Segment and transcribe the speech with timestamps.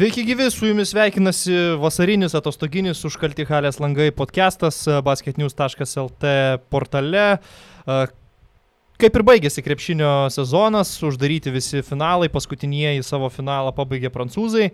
[0.00, 6.30] Sveiki gyvi, su jumis sveikinasi vasarinis atostoginis užkalti halės langai podcastas basketnews.lt
[6.72, 7.24] portale.
[9.04, 14.70] Kaip ir baigėsi krepšinio sezonas, uždaryti visi finalai, paskutinieji savo finalą pabaigė prancūzai.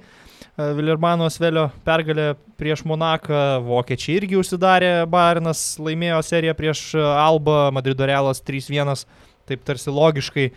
[0.78, 8.46] Vilermano Svelio pergalė prieš Monaką, vokiečiai irgi užsidarė, Barinas laimėjo seriją prieš Alba, Madrido Realas
[8.46, 9.02] 3-1,
[9.50, 10.52] taip tarsi logiškai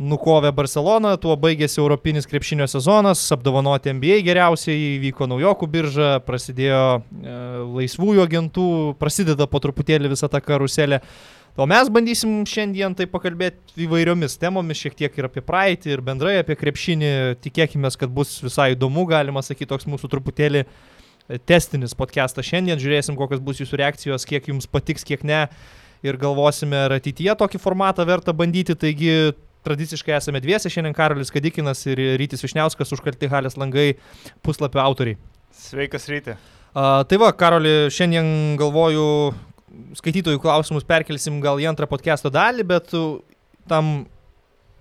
[0.00, 7.34] nukovė Barcelona, tuo baigėsi Europinis krepšinio sezonas, apdovanoti NBA geriausiai, vyko naujokų birža, prasidėjo e,
[7.76, 8.68] laisvųjų agentų,
[9.00, 11.02] prasideda po truputėlį visa ta karuselė.
[11.60, 16.38] O mes bandysim šiandien tai pakalbėti įvairiomis temomis, šiek tiek ir apie praeitį, ir bendrai
[16.40, 17.10] apie krepšinį.
[17.44, 20.64] Tikėkime, kad bus visai įdomu, galima sakyti, toks mūsų truputėlį
[21.50, 22.80] testinis podcastas šiandien.
[22.80, 25.44] Žiūrėsim, kokios bus jūsų reakcijos, kiek jums patiks, kiek ne.
[26.06, 28.78] Ir galvosime, ar ateityje tokį formatą verta bandyti.
[28.78, 29.34] Taigi
[29.66, 33.92] tradiciškai esame dviese, šiandien Karolis Kadikinas ir Rytis Višniauskas užkalti halės langai
[34.44, 35.18] puslapio autoriai.
[35.56, 36.36] Sveikas ryte.
[36.70, 39.04] Uh, tai va, Karoli, šiandien galvoju,
[39.98, 42.94] skaitytojų klausimus perkelsim gal į antrą podcast'o dalį, bet
[43.70, 43.90] tam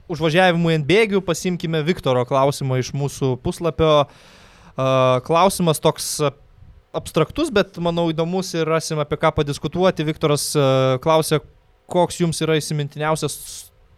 [0.10, 4.06] užvažiavimui ant bėgių pasimkime Viktoro klausimą iš mūsų puslapio.
[4.80, 6.20] Uh, klausimas toks
[6.96, 10.06] abstraktus, bet manau įdomus ir rasim apie ką padiskutuoti.
[10.08, 10.46] Viktoras
[11.04, 11.42] klausė,
[11.90, 13.36] koks jums yra įsimintiniausias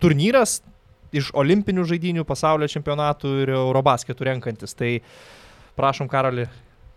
[0.01, 0.59] turnyras
[1.15, 4.75] iš olimpinių žaidinių, pasaulio čempionatų ir Eurobasketų renkantis.
[4.77, 4.97] Tai
[5.77, 6.47] prašom, Karoli,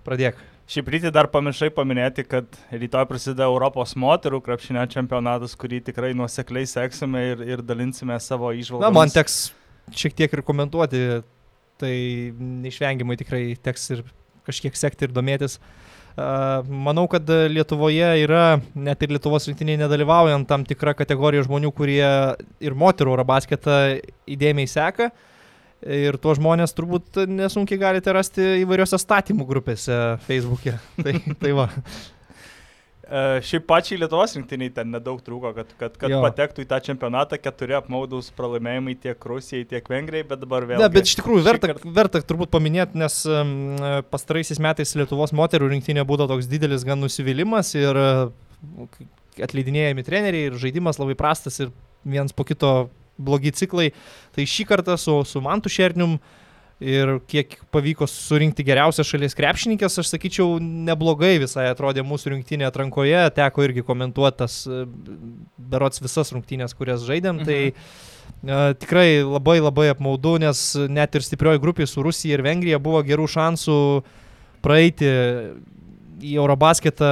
[0.07, 0.41] pradėk.
[0.71, 6.65] Šiaip rytį dar pamiršai paminėti, kad rytoj prasideda Europos moterų krepšinio čempionatas, kurį tikrai nuosekliai
[6.71, 8.87] seksime ir, ir dalinsime savo išvalgą.
[8.87, 9.53] Na, man teks
[9.93, 11.03] šiek tiek ir komentuoti,
[11.83, 11.95] tai
[12.65, 14.07] neišvengiamai tikrai teks ir
[14.49, 15.59] kažkiek sekti ir domėtis.
[15.59, 15.84] Uh,
[16.15, 22.05] Manau, kad Lietuvoje yra, net ir Lietuvos rinktiniai nedalyvaujant, tam tikra kategorija žmonių, kurie
[22.63, 23.79] ir moterų Eurobasketą
[24.31, 25.11] įdėmiai seka.
[25.85, 29.99] Ir tuos žmonės turbūt nesunkiai galite rasti įvairiose statymų grupėse
[30.29, 30.79] Facebook'e.
[31.05, 31.67] Tai, tai va.
[33.05, 36.21] Uh, šiaip pačiai Lietuvos rinktiniai ten nedaug trūko, kad, kad, kad jo.
[36.25, 40.81] patektų į tą čempionatą keturi apmaudus pralaimėjimai tiek Rusijai, tiek Vengrijai, bet dabar vėl.
[40.81, 41.85] Ne, bet iš tikrųjų verta, kart...
[41.99, 43.75] verta turbūt paminėti, nes um,
[44.13, 49.03] pastaraisiais metais Lietuvos moterų rinktinė būdavo toks didelis gan nusivylimas ir uh,
[49.45, 51.75] atleidinėjami treneriai ir žaidimas labai prastas ir
[52.09, 52.73] vienas po kito
[53.21, 53.91] blogi ciklai.
[54.33, 56.41] Tai šį kartą su, su Mantu Šernium uh,
[56.83, 63.21] ir kiek pavyko surinkti geriausias šalies krepšininkės, aš sakyčiau, neblogai visai atrodė mūsų rinktinė atrankoje,
[63.37, 64.59] teko irgi komentuoti tas
[65.57, 67.79] berots visas rungtynės, kurias žaidėm, tai, mhm.
[67.79, 68.15] tai uh,
[68.79, 73.29] tikrai labai labai apmaudu, nes net ir stiprioji grupė su Rusija ir Vengrija buvo gerų
[73.31, 73.79] šansų
[74.65, 75.09] praeiti
[76.25, 77.11] į Eurobasketą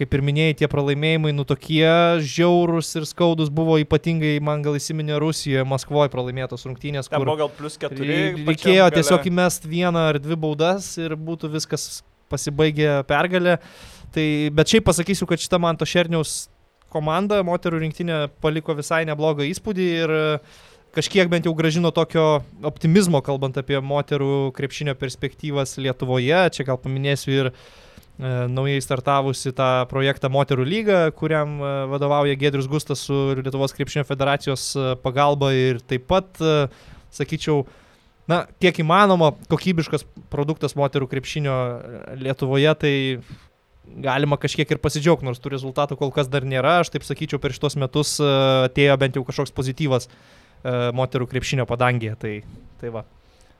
[0.00, 1.84] kaip ir minėjai, tie pralaimėjimai, nu tokie
[2.24, 7.10] žiaurus ir skaudus buvo ypatingai, man gal įsiminė Rusijoje, Maskvoje pralaimėtos rungtynės.
[7.10, 8.20] Ten buvo gal plus keturi.
[8.46, 12.00] Reikėjo tiesiog įmest vieną ar dvi baudas ir būtų viskas
[12.32, 13.58] pasibaigę pergalę.
[14.14, 14.24] Tai,
[14.56, 16.48] bet šiaip pasakysiu, kad šita Manto Šerniaus
[16.90, 20.14] komanda, moterų rinktinė, paliko visai neblogą įspūdį ir
[20.96, 26.40] kažkiek bent jau gražino tokio optimizmo, kalbant apie moterų krepšinio perspektyvas Lietuvoje.
[26.56, 27.89] Čia gal paminėsiu ir uh, E,
[28.20, 34.64] naujai startavusi tą projektą Moterų lyga, kuriam e, vadovauja Gedrius Gustas su Lietuvos krepšinio federacijos
[34.76, 36.40] e, pagalba ir taip pat,
[37.14, 37.62] sakyčiau,
[38.30, 41.56] na, kiek įmanoma, kokybiškas produktas moterų krepšinio
[42.20, 42.94] Lietuvoje, tai
[44.04, 46.78] galima kažkiek ir pasidžiaugti, nors tų rezultatų kol kas dar nėra.
[46.84, 50.06] Aš taip sakyčiau, per šitos metus atėjo bent jau kažkoks pozityvas
[50.94, 52.20] moterų krepšinio padangėje.
[52.20, 52.36] Tai,
[52.82, 53.06] tai va.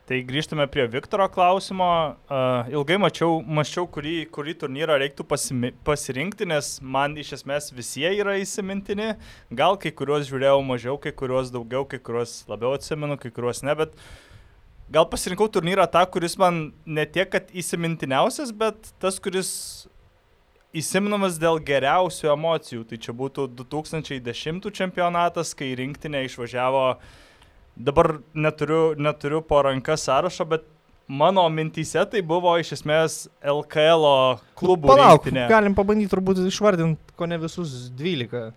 [0.09, 1.87] Tai grįžtame prie Viktoro klausimo.
[2.25, 8.07] Uh, ilgai mačiau, mačiau kurį, kurį turnyrą reiktų pasimi, pasirinkti, nes man iš esmės visi
[8.09, 9.11] yra įsimintini.
[9.53, 13.77] Gal kai kuriuos žiūrėjau mažiau, kai kuriuos daugiau, kai kuriuos labiau atsimenu, kai kuriuos ne,
[13.77, 13.93] bet
[14.91, 19.53] gal pasirinkau turnyrą tą, kuris man ne tiek, kad įsimintiniausias, bet tas, kuris
[20.73, 22.87] įsiminamas dėl geriausių emocijų.
[22.89, 27.19] Tai čia būtų 2010 čempionatas, kai rinktinė išvažiavo uh,
[27.87, 30.65] dabar neturiu, neturiu po ranką sąrašo, bet
[31.11, 34.05] mano mintyse tai buvo iš esmės LKL
[34.59, 34.93] klubų.
[34.93, 35.47] Palauk, rinktinė.
[35.51, 38.51] galim pabandyti turbūt išvardinti, ko ne visus 12.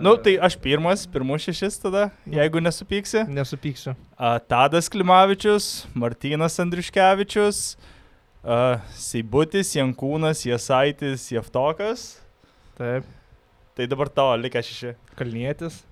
[0.00, 3.24] Nu, tai aš pirmas, pirmus šešis tada, jeigu nesupyksi.
[3.30, 3.94] Nesupyksiu.
[4.50, 7.62] Tadas Klimavičius, Martynas Andriškevičius,
[8.42, 12.04] a, Seibutis, Jankūnas, Jasaitis, Jeftokas.
[12.78, 13.06] Taip.
[13.74, 14.94] Tai dabar tavo likę šeši.
[15.18, 15.82] Kalnietis.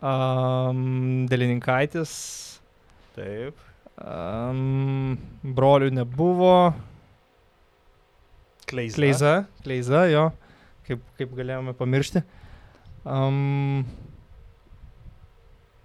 [0.00, 2.12] Um, Delininkaitis.
[3.12, 3.58] Taip.
[4.00, 6.72] Um, brolių nebuvo.
[8.70, 8.96] Kleiza.
[8.96, 9.32] Kleiza,
[9.64, 10.30] Kleiza jo.
[10.88, 12.24] Kaip, kaip galėjome pamiršti.
[13.04, 13.84] Um,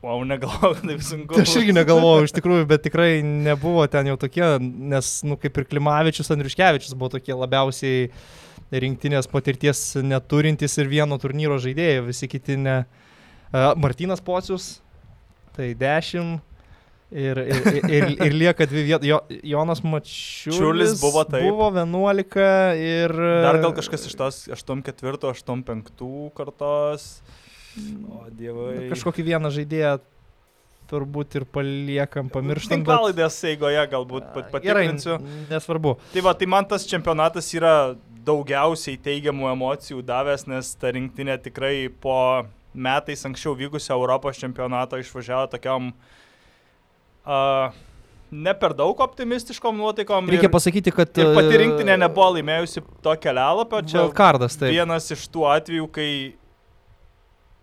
[0.05, 1.39] Wow, negalvojau, taip sunku.
[1.41, 5.65] Aš irgi negalvojau iš tikrųjų, bet tikrai nebuvo ten jau tokie, nes, nu, kaip ir
[5.65, 8.11] Klimavičius, Andriuškevičius buvo tokie labiausiai
[8.69, 12.77] rinktinės patirties neturintys ir vieno turnyro žaidėjai, visi kiti ne.
[12.85, 13.04] Uh,
[13.77, 14.81] Martinas Pocius,
[15.55, 16.39] tai 10.
[17.15, 19.05] Ir, ir, ir, ir lieka dvi vietos.
[19.07, 21.45] Jo, Jonas Mačiulis Čiulis buvo taip.
[21.45, 23.13] Buvo 11 ir...
[23.45, 27.05] Dar gal kažkas iš tos 8-4, 8-5 kartos.
[28.09, 28.89] O dievai.
[28.91, 29.93] Kažkokį vieną žaidėją
[30.89, 32.81] turbūt ir paliekam, pamirštam.
[32.81, 35.15] bet- Tinklalaidės eigoje galbūt pat- patikrinsiu.
[35.21, 35.95] Gerai, nesvarbu.
[36.11, 37.95] Tai va, tai man tas čempionatas yra
[38.25, 42.17] daugiausiai teigiamų emocijų davęs, nes ta rinktinė tikrai po
[42.75, 45.91] metais anksčiau vykusio Europos čempionato išvažiavo tokiam
[47.25, 47.73] uh,
[48.31, 50.29] ne per daug optimistiškom nuotaikom.
[50.29, 51.11] Reikia ir, pasakyti, kad...
[51.17, 53.81] ir pati e, rinktinė nebuvo laimėjusi to kelialapio.
[53.85, 54.73] Čia Wildcardas, taip.
[54.73, 56.09] vienas iš tų atvejų, kai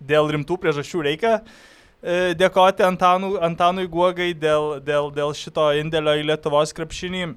[0.02, 6.28] dėl rimtų priežasčių reikia e, dėkoti Antanų, Antanui Guogai dėl, dėl, dėl šito indėlio į
[6.32, 7.32] Lietuvos krepšinį.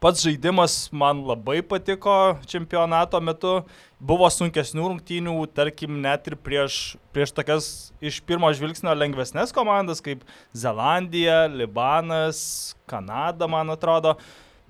[0.00, 3.58] Pats žaidimas man labai patiko čempionato metu.
[4.02, 7.66] Buvo sunkesnių rungtynių, tarkim, net ir prieš, prieš tokias
[8.02, 10.24] iš pirmo žvilgsnio lengvesnės komandas kaip
[10.54, 14.16] Zelandija, Libanas, Kanada, man atrodo.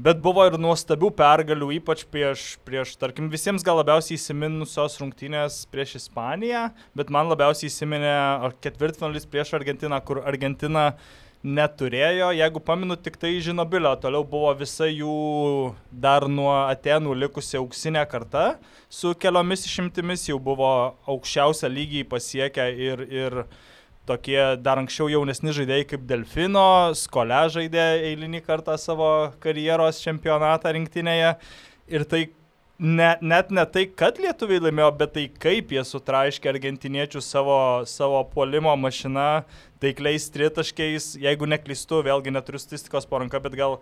[0.02, 5.98] Bet buvo ir nuostabių pergalių, ypač prieš, prieš, tarkim, visiems gal labiausiai įsiminusios rungtynės prieš
[6.00, 8.14] Ispaniją, bet man labiausiai įsiminė
[8.64, 10.94] ketvirtfinalis prieš Argentiną, kur Argentina
[11.43, 18.05] neturėjo, jeigu paminu, tik tai žinobilio, toliau buvo visa jų dar nuo Atenų likusi auksinė
[18.11, 18.56] karta,
[18.89, 20.71] su keliomis išimtimis jau buvo
[21.11, 23.39] aukščiausią lygį pasiekę ir, ir
[24.06, 26.67] tokie dar anksčiau jaunesni žaidėjai kaip Delfino,
[26.99, 29.11] Skole žaidė eilinį kartą savo
[29.43, 31.35] karjeros čempionatą rinktinėje.
[31.93, 32.29] Ir tai
[32.78, 37.58] ne, net ne tai, kad lietuviai laimėjo, bet tai kaip jie sutraiškė argentiniečių savo,
[37.88, 39.44] savo puolimo mašiną
[39.82, 41.12] taikliais tritaškiais.
[41.22, 43.78] Jeigu neklystu, vėlgi neturiu statistikos po ranka, bet gal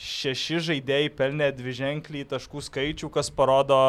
[0.00, 3.80] šeši žaidėjai pelnė dvi ženklį taškų skaičių, kas parodo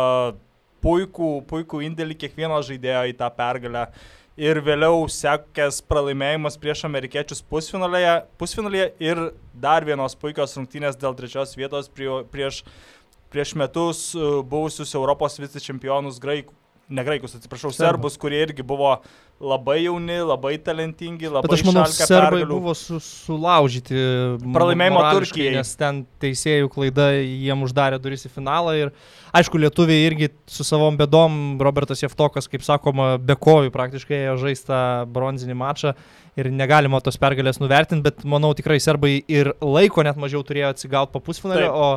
[0.83, 3.85] puikų, puikų indėlį kiekvieno žaidėjo į tą pergalę
[4.39, 9.21] ir vėliau sekęs pralaimėjimas prieš amerikiečius pusfinalėje, pusfinalėje ir
[9.53, 12.63] dar vienos puikios rungtynės dėl trečios vietos prie, prieš,
[13.31, 16.57] prieš metus uh, buvusius Europos vicečempionus graikų.
[16.91, 18.97] Ne graikus, atsiprašau, serbus, kurie irgi buvo
[19.39, 22.57] labai jauni, labai talentingi, labai Bet aš manau, serbai pergalių.
[22.59, 23.95] buvo su, sulaužyti.
[24.43, 25.53] Pralaimėjimo Turkijai.
[25.55, 28.75] Nes ten teisėjų klaida jiem uždarė duris į finalą.
[28.75, 28.91] Ir
[29.39, 34.81] aišku, lietuviai irgi su savom bėdom, Robertas Jeftokas, kaip sakoma, be kojų praktiškai ėjo žaistą
[35.15, 35.95] bronzinį mačą.
[36.39, 41.15] Ir negalima tos pergalės nuvertinti, bet manau tikrai serbai ir laiko net mažiau turėjo atsigauti
[41.15, 41.89] po pusfinalio, o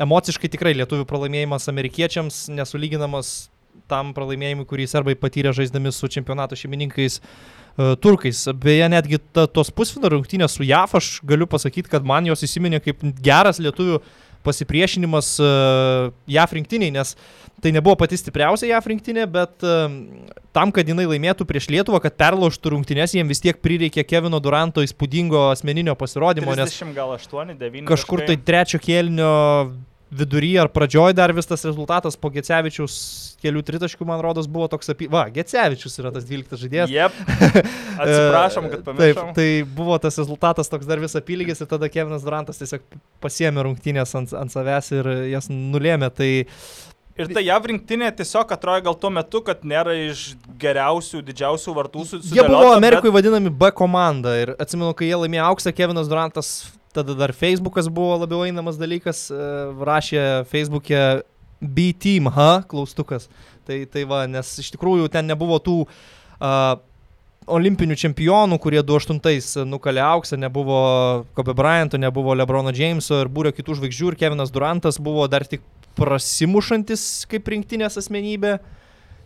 [0.00, 3.50] emociškai tikrai lietuvių pralaimėjimas amerikiečiams nesulyginamas
[3.90, 8.44] tam pralaimėjimui, kurį serbai patyrė žaisdami su čempionato šeimininkais uh, turkais.
[8.62, 12.82] Beje, netgi ta, tos pusfinalio rungtynės su JAF, aš galiu pasakyti, kad man jos įsiminė
[12.84, 14.00] kaip geras lietuvių
[14.46, 17.12] pasipriešinimas uh, JAF rinktiniai, nes
[17.60, 19.90] tai nebuvo pati stipriausia JAF rinktinė, bet uh,
[20.56, 24.84] tam, kad jinai laimėtų prieš Lietuvą, kad perlaužtų rungtynės, jiems vis tiek prireikė Kevino Duranto
[24.86, 27.84] įspūdingo asmeninio pasirodymo, nes 30 gal 8, 9.
[27.90, 29.34] kažkur tai trečio kėlinio
[30.10, 32.96] vidury ar pradžioj dar vis tas rezultatas po Gecevičiaus
[33.40, 35.08] kelių tritaškių, man rodos, buvo toks apie...
[35.10, 36.92] Va, Gecevičius yra tas 12 žaidėjas.
[36.92, 37.16] Jep.
[38.02, 39.30] Atsiprašom, kad E, pamiršom.
[39.30, 39.48] Taip, tai
[39.78, 42.84] buvo tas rezultatas toks dar vis apylygis ir tada Kevinas Durantas tiesiog
[43.22, 46.10] pasiemė rungtynės ant, ant savęs ir jas nulėmė.
[46.14, 46.30] Tai
[47.20, 52.04] Ir tai JAV rinktinė tiesiog atrodo gal tuo metu, kad nėra iš geriausių, didžiausių vartų
[52.06, 56.52] su jie buvo Amerikoje vadinami B komanda ir atsimenu, kai jie laimėjo auksą, Kevinas Durantas,
[56.96, 59.48] tada dar Facebookas buvo labiau einamas dalykas, e,
[59.86, 61.22] rašė Facebook'e
[61.60, 63.28] B-Team, ha, klaustukas.
[63.68, 66.80] Tai, tai va, nes iš tikrųjų ten nebuvo tų uh,
[67.50, 70.80] olimpinių čempionų, kurie 28 nukalė auksą, nebuvo
[71.36, 75.64] Kobe Bryanto, nebuvo Lebrono Jameso ir būrio kitų žvaigždžių ir Kevinas Durantas buvo dar tik
[75.98, 78.58] prasimušantis kaip rinktinės asmenybė,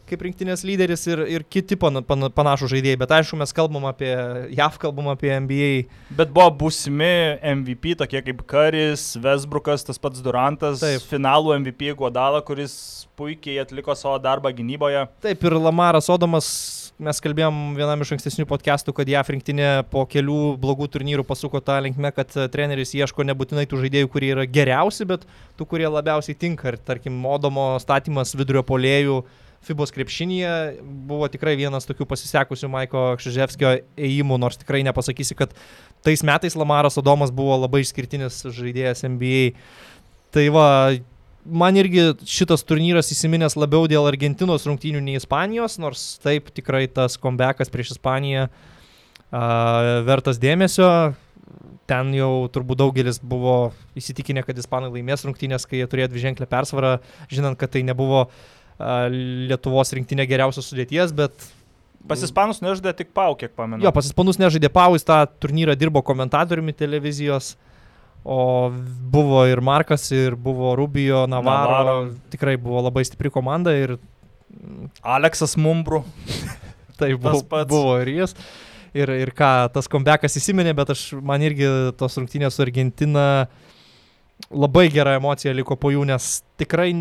[0.08, 4.12] kaip rinktinės lyderis ir, ir kiti pana, pana, panašų žaidėjai, bet aišku, mes kalbam apie
[4.54, 5.70] JAV, kalbam apie NBA.
[6.18, 11.08] Bet buvo būsimi MVP, tokie kaip Karis, Vesbrukas, tas pats Durantas, Taip.
[11.10, 12.76] finalų MVP Guadala, kuris
[13.16, 15.06] puikiai atliko savo darbą gynyboje.
[15.24, 16.48] Taip ir Lamaras Odomas,
[16.98, 21.78] mes kalbėjom vienam iš ankstesnių podcastų, kad JAF rinktinė po kelių blogų turnyrų pasuko tą
[21.86, 25.24] linkmę, kad treneris ieško nebūtinai tų žaidėjų, kurie yra geriausi, bet
[25.58, 26.74] tų, kurie labiausiai tinka.
[26.74, 29.22] Ir tarkim, Odomo statymas vidurio polėjų
[29.64, 35.54] Fibos krepšinėje buvo tikrai vienas tokių pasisekusių Maiko Kšiževskio ėjimų, nors tikrai nepasakysi, kad
[36.04, 39.54] tais metais Lamaras Odomas buvo labai išskirtinis žaidėjas NBA.
[40.34, 40.68] Tai va,
[41.44, 47.18] man irgi šitas turnyras įsiminęs labiau dėl Argentinos rungtynių nei Ispanijos, nors taip tikrai tas
[47.20, 48.48] comebackas prieš Ispaniją
[50.08, 50.88] vertas dėmesio.
[51.84, 56.94] Ten jau turbūt daugelis buvo įsitikinę, kad ispanai laimės rungtynės, kai jie turėjo dviženklę persvarą,
[57.28, 58.22] žinant, kad tai nebuvo
[58.78, 61.46] Lietuvos rinktinė geriausios sudėties, bet
[62.04, 63.80] Pas ispanus nežaidė tik Pau, kiek pamenu.
[63.84, 67.54] Jo, pas ispanus nežaidė Pau, jis tą turnyrą dirbo komentatoriumi televizijos,
[68.24, 68.68] o
[69.12, 71.78] buvo ir Markas, ir buvo Rubio, Navarro.
[71.78, 71.96] Navarro.
[72.32, 73.96] Tikrai buvo labai stipri komanda ir...
[75.00, 76.02] Aleksas Mumbru.
[77.00, 77.40] tai buvo,
[77.72, 78.36] buvo ir jis.
[78.94, 81.66] Ir, ir ką, tas kombekas įsiminė, bet aš, man irgi
[81.98, 83.46] tos rungtynės su Argentina
[84.52, 86.92] labai gera emocija liko po jų, nes tikrai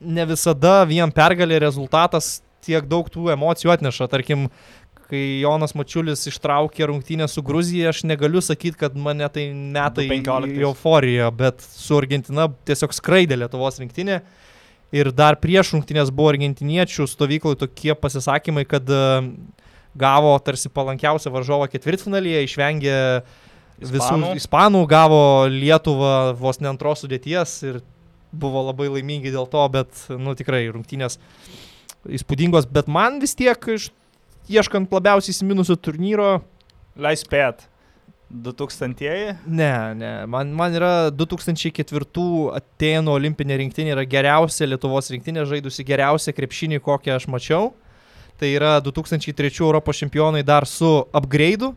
[0.00, 4.08] ne visada vien pergalė rezultatas tiek daug tų emocijų atneša.
[4.12, 4.48] Tarkim,
[5.08, 10.66] kai Jonas Mačiulis ištraukė rungtynę su Gruzija, aš negaliu sakyti, kad mane tai metai į
[10.68, 14.20] euforiją, bet su Argentina tiesiog skraidė Lietuvos rinktinė.
[14.94, 19.00] Ir dar prieš rungtynės buvo argentiniečių stovykloje tokie pasisakymai, kad e,
[20.00, 22.94] gavo tarsi palankiausią varžovą ketvirtfinalyje, išvengė
[23.84, 23.92] ispanų.
[23.92, 25.20] visų ispanų, gavo
[25.52, 27.82] Lietuvą vos ne antros sudėties ir
[28.32, 31.18] buvo labai laimingi dėl to, bet, nu tikrai, rungtynės
[32.18, 33.90] įspūdingos, bet man vis tiek, iš,
[34.52, 36.30] ieškant labiausiai įsiminusių turnyro.
[36.98, 37.66] Leis pėt.
[38.28, 39.38] 2000-ieji?
[39.46, 40.12] Ne, ne.
[40.28, 42.04] Man, man yra 2004
[42.58, 47.72] Atenų olimpinė rinktinė yra geriausia Lietuvos rinktinė, žaidusi geriausią krepšinį, kokią aš mačiau.
[48.38, 51.72] Tai yra 2003 Europos čempionai dar su upgrade'u.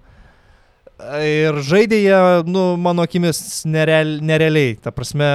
[1.26, 4.76] Ir žaidė jie, nu, mano akimis, nereal, nerealiai.
[4.84, 5.32] Ta prasme,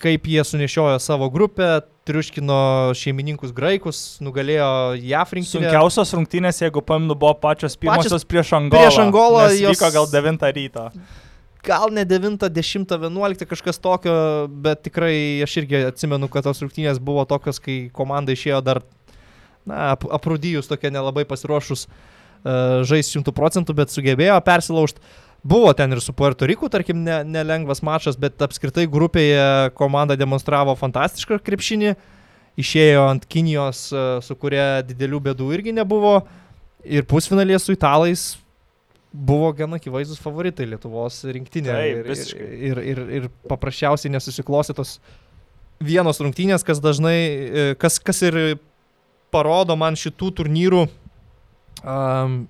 [0.00, 2.60] kaip jie sunešiojo savo grupę, triuškino
[2.96, 5.66] šeimininkus graikus, nugalėjo JAF rinktinę.
[5.68, 8.80] Sunkiausios rungtynės, jeigu paminu, buvo pačios pirmosios pačios prieš Angolą.
[8.80, 10.86] Prieš Angolą jos vyko gal 9 ryto.
[11.66, 14.14] Gal ne 9, 10, 11 kažkas tokio,
[14.48, 18.80] bet tikrai aš irgi atsimenu, kad tos rungtynės buvo tokios, kai komanda išėjo dar,
[19.68, 25.04] na, aprūdyjus tokia nelabai pasiruošus uh, žais 100 procentų, bet sugebėjo persilaužti.
[25.42, 30.74] Buvo ten ir su Puerto Riku, tarkim, nelengvas ne mačas, bet apskritai grupėje komanda demonstravo
[30.76, 31.94] fantastišką krepšinį,
[32.60, 36.18] išėjo ant Kinijos, e, su kuria didelių bėdų irgi nebuvo,
[36.84, 38.26] ir pusfinalėje su italais
[39.10, 41.72] buvo gana akivaizdus favoritai Lietuvos rinktinė.
[41.72, 44.98] Taip, ir, ir, ir, ir paprasčiausiai nesusiklostė tos
[45.80, 48.60] vienos rungtynės, kas dažnai, e, kas, kas ir
[49.32, 52.42] parodo man šitų turnyrų um,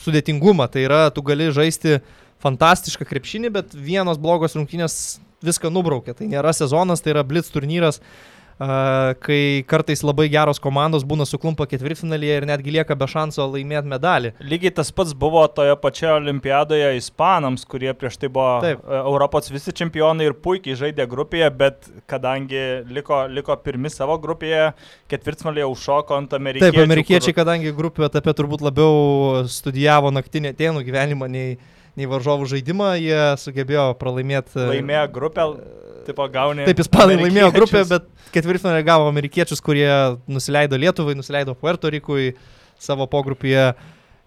[0.00, 0.68] sudėtingumą.
[0.72, 2.00] Tai yra, tu gali žaisti
[2.44, 6.16] fantastišką krepšinį, bet vienos blogos rungtynės viską nubraukia.
[6.16, 8.00] Tai nėra sezonas, tai yra blitz turnyras.
[8.00, 13.90] Uh, kai kartais labai geros komandos būna suklumpa ketvirtfinalyje ir netgi lieka be šanso laimėti
[13.90, 14.32] medalį.
[14.44, 18.84] Lygiai tas pats buvo toje pačioje olimpiadoje ispanams, kurie prieš tai buvo Taip.
[19.00, 24.70] Europos visi čempionai ir puikiai žaidė grupėje, bet kadangi liko, liko pirmi savo grupėje,
[25.10, 26.70] ketvirtfinalyje užšoko ant amerikiečių.
[26.70, 27.40] Taip, amerikiečiai, kur...
[27.42, 31.56] kadangi grupių etape turbūt labiau studijavo naktinį tėnų gyvenimą nei
[31.98, 34.58] nei varžovų žaidimą, jie sugebėjo pralaimėti.
[34.72, 35.46] Laimėjo grupę,
[36.08, 36.66] tipo gauni.
[36.68, 39.88] Taip, ispanai laimėjo grupę, bet ketvirtfinalį gavo amerikiečius, kurie
[40.26, 42.32] nusileido Lietuvai, nusileido Puerto Rikui
[42.82, 43.72] savo pogrupėje.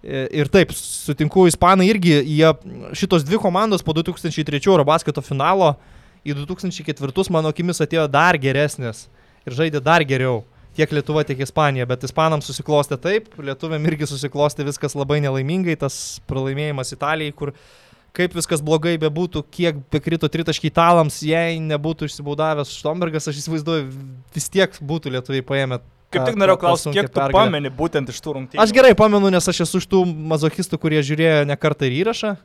[0.08, 2.50] Ir taip, sutinku, ispanai irgi, jie,
[2.96, 5.74] šitos dvi komandos po 2003 Eurobasketo finalo
[6.28, 9.08] į 2004 mano akimis atėjo dar geresnės
[9.48, 10.44] ir žaidė dar geriau
[10.78, 16.22] tiek Lietuva, tiek Ispanija, bet Ispanams susiklostė taip, Lietuviam irgi susiklostė viskas labai nelaimingai, tas
[16.30, 17.54] pralaimėjimas Italijai, kur
[18.18, 23.88] kaip viskas blogai bebūtų, kiek bekrito tritaškiai italams, jei nebūtų išsibaudavęs Štombergas, aš įsivaizduoju,
[24.34, 25.82] vis tiek būtų lietuviai paėmę.
[26.14, 27.36] Kaip tik norėjau klausyti, kiek tu pergalę.
[27.36, 28.62] pameni būtent iš tų rungtynių?
[28.64, 32.38] Aš gerai pamenu, nes aš esu iš tų mazochistų, kurie žiūrėjo ne kartą ir įrašą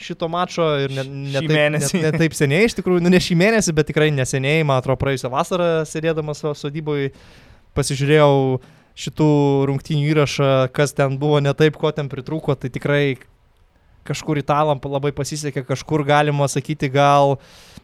[0.00, 3.36] šito mačo ir ne, ne, taip, ne, ne taip seniai, iš tikrųjų, nu ne šį
[3.38, 7.12] mėnesį, bet tikrai neseniai, man atrodo, praėjusią vasarą sėdėdamas sodyboje
[7.76, 8.60] pasižiūrėjau
[9.02, 9.28] šitų
[9.70, 13.04] rungtynių įrašą, kas ten buvo ne taip, ko ten pritrūko, tai tikrai
[14.06, 17.38] kažkur italam labai pasisekė, kažkur galima sakyti, gal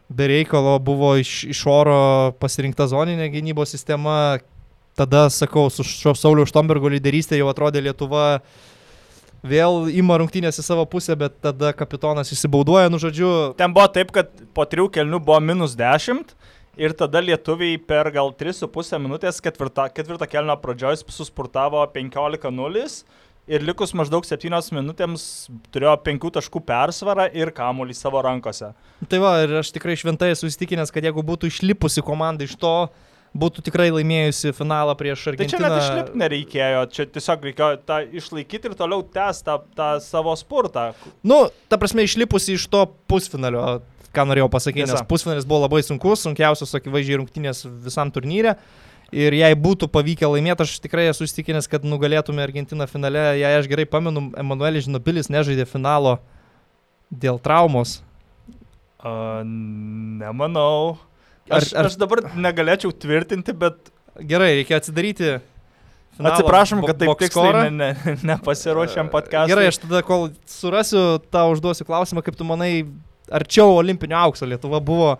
[0.08, 4.38] be reikalo buvo iš, iš oro pasirinkta zoninė gynybos sistema.
[4.98, 8.40] Tada, sakau, su Sauliu Štombergo lyderystė jau atrodė Lietuva
[9.46, 13.28] vėl ima rungtynės į savo pusę, bet tada kapitonas įsibauduoja, nu žodžiu.
[13.60, 16.34] Ten buvo taip, kad po trijų kelnių buvo minus 10
[16.78, 22.84] ir tada lietuviai per gal 3,5 minutės ketvirtą, ketvirtą kelnio pradžioj suspurtavo 15-0
[23.48, 25.26] ir likus maždaug 7 minutėms
[25.74, 28.72] turėjo 5 taškų persvarą ir kamuolį savo rankose.
[29.08, 32.74] Tai va, ir aš tikrai šventai esu įstikinęs, kad jeigu būtų išlipusi komanda iš to,
[33.38, 35.50] būtų tikrai laimėjusi finalą prieš Argentiną.
[35.50, 39.90] Tai čia net išlipti nereikėjo, čia tiesiog reikėjo tą išlaikyti ir toliau tęsti tą, tą
[40.04, 40.90] savo spurtą.
[41.26, 43.80] Nu, ta prasme, išlipusi iš to pusfinalio,
[44.18, 44.98] ką norėjau pasakyti, Tiesa.
[44.98, 48.56] nes pusfinalis buvo labai sunkus, sunkiausios akivaizdžiai rungtynės visam turnyrė.
[49.14, 53.22] Ir jei būtų pavykę laimėti, aš tikrai esu įstikinęs, kad nugalėtume Argentiną finale.
[53.40, 56.18] Jei aš gerai pamenu, Emanuelis Žinobilis nežaidė finalo
[57.08, 58.02] dėl traumos.
[59.00, 60.98] A, nemanau.
[61.48, 65.36] Ar- Aš, ar- aš dabar negalėčiau tvirtinti, bet Gerai, reikia atsidaryti.
[66.18, 69.52] finalo atsiprašom, kad taip tiksliai ne, ne, nepasiruošėm podcast'ui.
[69.54, 72.82] Gerai, aš tada, kol surasiu, tau užduosiu klausimą, kaip tu manai,
[73.34, 75.16] arčiau olimpinio aukso Lietuva buvo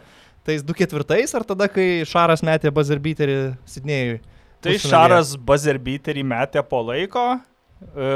[0.47, 3.39] tais 2-4 ar tada, kai Šaras metė bazarbiterį
[3.69, 4.19] Sidnėjui?
[4.59, 4.91] Tai pusfinalyje?
[4.91, 7.27] Šaras Bazerbyterį metė po laiko.
[7.79, 8.09] E,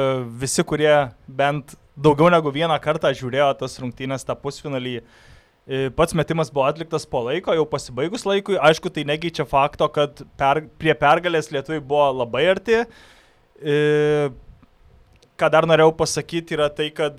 [0.43, 0.95] Visi, kurie
[1.29, 4.97] bent daugiau negu vieną kartą žiūrėjo tas rungtynės tą pusfinalį,
[5.69, 8.59] e, pats metimas buvo atliktas po laiko, jau pasibaigus laikui.
[8.59, 12.83] Aišku, tai negeičia fakto, kad per, prie pergalės lietuviai buvo labai arti.
[13.63, 13.77] E,
[15.43, 17.19] Ką dar norėjau pasakyti yra tai, kad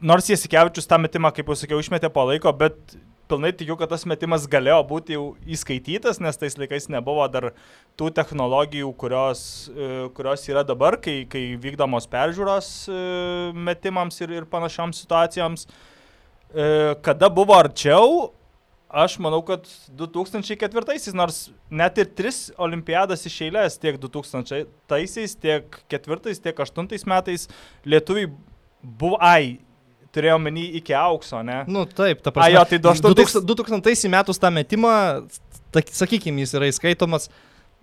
[0.00, 2.96] nors Jasikevičius tą metimą, kaip jau sakiau, išmetė po laiko, bet
[3.30, 7.50] pilnai tikiu, kad tas metimas galėjo būti jau įskaitytas, nes tais laikais nebuvo dar
[7.98, 13.02] tų technologijų, kurios, e, kurios yra dabar, kai, kai vykdomos peržiūros e,
[13.68, 15.66] metimams ir, ir panašioms situacijoms.
[15.66, 16.66] E,
[17.06, 18.30] Kada buvo arčiau,
[18.86, 19.66] aš manau, kad
[19.98, 27.48] 2004-aisiais, nors net ir tris olimpiadas iš eilės, tiek 2000-aisiais, tiek 4-ais, tiek 8-ais metais,
[27.84, 28.30] lietuviai
[28.86, 29.56] buvo, ai,
[30.16, 31.60] turėjau menį iki aukso, ne?
[31.70, 32.56] Nu taip, ta A, prasme.
[32.56, 34.94] jo, tai 2000 2000 metus tą metimą,
[35.76, 37.28] sakykime, jis yra įskaitomas,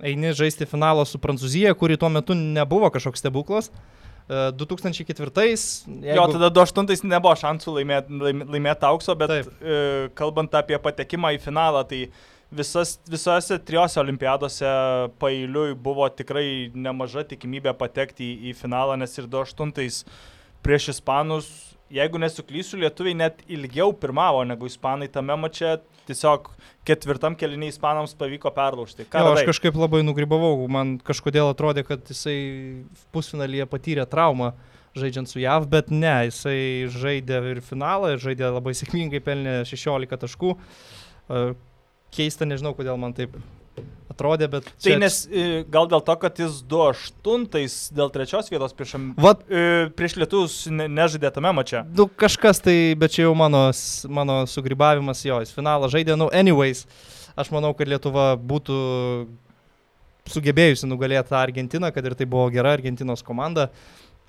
[0.04, 3.70] eini žaisti finalo su Prancūzija, kuri tuo metu nebuvo kažkoks stebuklas.
[4.24, 5.64] E, 2004-ais,
[6.16, 9.50] Jo, tada 28 nebuvo šansų laimėti laimėt aukso, bet Taip.
[9.62, 9.80] e,
[10.18, 12.06] kalbant apie patekimą į finalą, tai
[12.54, 14.70] visas, visose trijose olimpiadose
[15.22, 20.06] pailiui buvo tikrai nemaža tikimybė patekti į, į finalą, nes ir 28
[20.64, 21.50] prieš Ispanus,
[21.94, 25.76] jeigu nesuklysiu, lietuviai net ilgiau pirmavo negu Ispanai tame mače,
[26.08, 26.50] tiesiog
[26.88, 29.08] ketvirtam keliniai Ispanams pavyko perlaužti.
[29.10, 32.38] Ką Jo, aš kažkaip labai nugribavau, man kažkodėl atrodė, kad jisai
[33.16, 34.54] pusfinalyje patyrė traumą
[34.98, 40.22] žaidžiant su JAV, bet ne, jisai žaidė ir finalą, ir žaidė labai sėkmingai, pelnė 16
[40.26, 40.54] taškų.
[40.54, 41.46] E,
[42.14, 43.34] Keista, nežinau, kodėl man taip
[44.14, 44.68] atrodė, bet...
[44.78, 47.48] Tai čia- nes e, gal dėl to, kad jis 2-8
[47.98, 51.84] dėl trečios vietos prieš, Vat, e, prieš lietus ne, nežaidė tame mače.
[51.98, 53.66] nu, kažkas tai, bet čia jau mano,
[54.10, 56.86] mano sugrybavimas jo, jis finalą žaidė, nu, anyways,
[57.36, 58.78] aš manau, kad Lietuva būtų
[60.32, 63.70] sugebėjusi nugalėti Argentiną, kad ir tai buvo gera Argentinos komanda,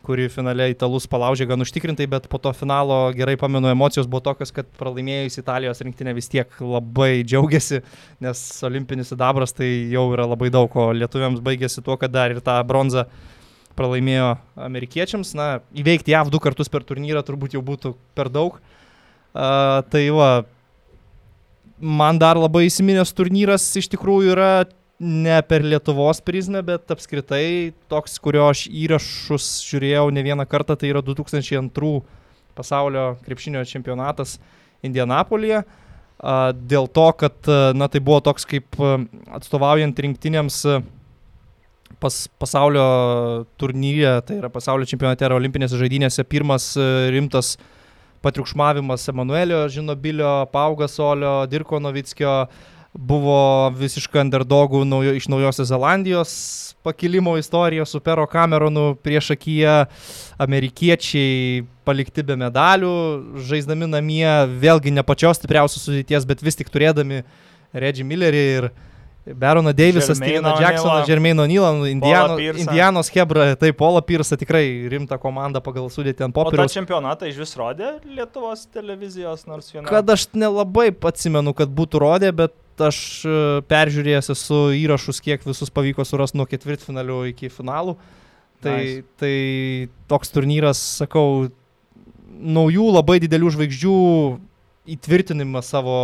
[0.04, 4.52] kuri finale italus palaužė gan užtikrintai, bet po to finalo, gerai pamenu, emocijos buvo tokios,
[4.54, 7.80] kad pralaimėjus Italijos rinktinė vis tiek labai džiaugiasi,
[8.24, 12.42] nes olimpinis sidabras tai jau yra labai daug, o lietuviams baigėsi tuo, kad dar ir
[12.44, 13.08] tą bronzą
[13.78, 14.34] pralaimėjo
[14.68, 15.34] amerikiečiams.
[15.38, 18.60] Na, įveikti JAV du kartus per turnyrą turbūt jau būtų per daug.
[19.34, 20.44] Uh, tai va,
[21.80, 24.52] man dar labai įsiminęs turnyras iš tikrųjų yra
[25.00, 30.92] ne per Lietuvos prizmę, bet apskritai toks, kurio aš įrašus žiūrėjau ne vieną kartą, tai
[30.92, 31.98] yra 2002
[32.54, 34.38] pasaulio krepšinio čempionatas
[34.86, 35.64] Indianapolyje.
[36.70, 38.78] Dėl to, kad na, tai buvo toks kaip
[39.34, 40.60] atstovaujant rinktinėms
[42.00, 42.84] pas, pasaulio
[43.60, 46.70] turnyre, tai yra pasaulio čempionate ir olimpinėse žaidynėse pirmas
[47.12, 47.56] rimtas
[48.24, 52.46] patriukšmavimas Emanuelio Žinobilio, Paugasolio, Dirko Novickio,
[52.94, 56.34] buvo visiškai underdogų naujo, iš Naujosios Zelandijos
[56.84, 59.84] pakilimo istorija su Pero Cameronu prieš akiją,
[60.38, 62.94] amerikiečiai palikti be medalių,
[63.48, 64.28] žaisdami namie,
[64.60, 67.22] vėlgi ne pačios stipriausios sudėties, bet vis tik turėdami
[67.72, 68.68] Reggie Millerį ir
[69.24, 72.36] Baroną Davisą, Jermaine Steveną Jacksoną, O'Neillą, Jermaine O'Neillą, Indiano.
[72.38, 76.76] Indianos Hebra, taip, Pola Pyrsą tikrai rimta komanda pagal sudėtį ant popieriaus.
[76.76, 79.88] čempionatą iš vis rodė Lietuvos televizijos nors viena.
[79.88, 83.36] Kad aš nelabai atsimenu, kad būtų rodę, bet aš e,
[83.70, 87.96] peržiūrėjęs esu įrašus, kiek visus pavyko surasti nuo ketvirtfinalių iki finalų.
[88.64, 89.04] Tai, Nice.
[89.20, 89.34] tai
[90.08, 91.50] toks turnyras, sakau,
[92.34, 93.96] naujų labai didelių žvaigždžių
[94.94, 95.98] įtvirtinimas savo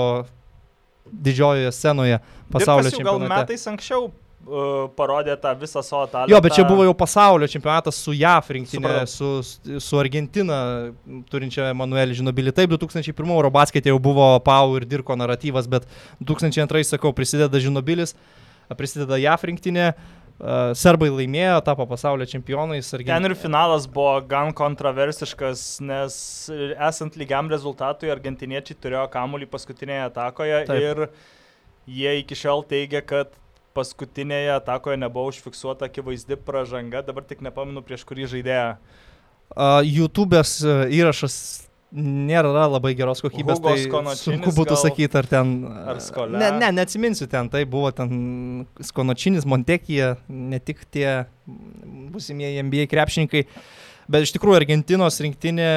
[1.10, 2.20] didžiojoje scenoje
[2.52, 3.32] pasaulio jau gal čempionate.
[3.34, 4.10] metais anksčiau
[4.96, 6.32] parodė tą visą savo talentą.
[6.32, 10.60] Jo, bet čia buvo jau pasaulio čempionatas su JAF rinktinė, su, su Argentina,
[11.32, 12.54] turinčia Emanuelį Žinobilį.
[12.56, 15.84] Taip, 2001 Eurobasketė jau buvo Pau ir Dirko naratyvas, bet
[16.24, 18.16] 2002, sakau, prisideda Žinobilis,
[18.78, 19.92] prisideda JAF rinktinė.
[19.92, 20.16] a,
[20.72, 22.94] Serbai laimėjo, tapo pasaulio čempionais.
[23.04, 26.14] Ten ir finalas buvo gan kontroversiškas, nes
[26.88, 30.80] esant lygiam rezultatui argentiniečiai turėjo kamuolį paskutinėje atakoje Taip.
[30.80, 31.04] ir
[31.90, 33.36] jie iki šiol teigia, kad
[33.76, 38.70] paskutinėje atakoje nebuvo užfiksuota akivaizdi pražanga, dabar tik nepamenu prieš kurį žaidėją.
[39.50, 41.34] Uh, YouTube'ės e, įrašas
[41.90, 43.58] nėra labai geros kokybės.
[43.58, 44.82] Hugo Tai Skonočinis sunku būtų gal?
[44.84, 45.52] sakyti, ar ten...
[45.90, 46.38] Ar Skolė?
[46.38, 48.12] Ne, ne, neatsiminsiu ten, tai buvo ten
[48.86, 51.24] Skonočinis, Montekija, ne tik tie
[52.14, 53.42] būsimieji NBA krepšininkai,
[54.10, 55.72] bet iš tikrųjų Argentinos rinktinė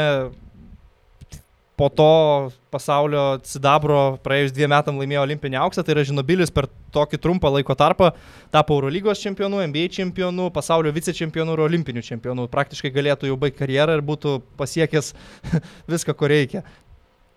[1.78, 7.20] po to pasaulio sidabro praėjus dviem metam laimėjo olimpinį auksą, tai yra Žinobilis per tokį
[7.22, 8.12] trumpą laiko tarpą
[8.54, 12.46] tapo Eurolygos čempionu, NBA čempionu, pasaulio vicečempionu ir olimpiniu čempionu.
[12.54, 15.14] Praktiškai galėtų jau baigti karjerą ir būtų pasiekęs
[15.94, 16.64] viską, ko reikia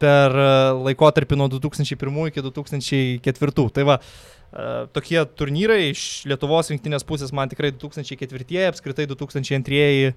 [0.03, 0.49] per e,
[0.91, 3.69] laikotarpį nuo 2001 iki 2004.
[3.73, 10.13] Tai va, e, tokie turnyrai iš Lietuvos rinktinės pusės man tikrai 2004, apskritai 2002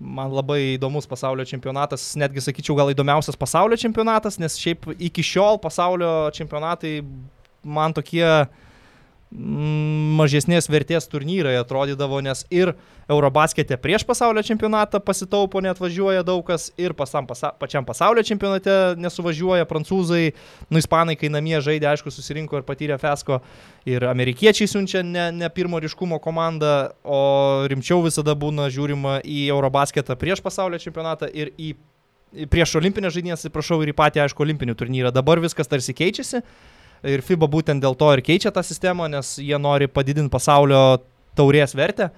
[0.00, 5.60] man labai įdomus pasaulio čempionatas, netgi sakyčiau gal įdomiausias pasaulio čempionatas, nes šiaip iki šiol
[5.62, 7.00] pasaulio čempionatai
[7.62, 8.69] man tokie mm,
[9.30, 12.72] mažesnės vertės turnyrai atrodydavo, nes ir
[13.10, 18.96] Eurobaskete prieš pasaulio čempionatą pasitaupo, net važiuoja daug kas, ir pasam, pasa, pačiam pasaulio čempionate
[18.98, 20.32] nesuvažiuoja prancūzai,
[20.70, 23.38] nu ispanai, kai namie žaidė, aišku, susirinko ir patyrė fesko,
[23.86, 27.20] ir amerikiečiai siunčia ne, ne pirmo ryškumo komandą, o
[27.70, 31.76] rimčiau visada būna žiūrima į Eurobasketą prieš pasaulio čempionatą ir į
[32.50, 35.14] prieš olimpinės žaidynės, atsiprašau, ir į patį, aišku, olimpinių turnyrą.
[35.14, 36.42] Dabar viskas tarsi keičiasi
[37.06, 41.00] ir FIBA būtent dėl to ir keičia tą sistemą, nes jie nori padidinti pasaulio
[41.38, 42.10] taurės vertę.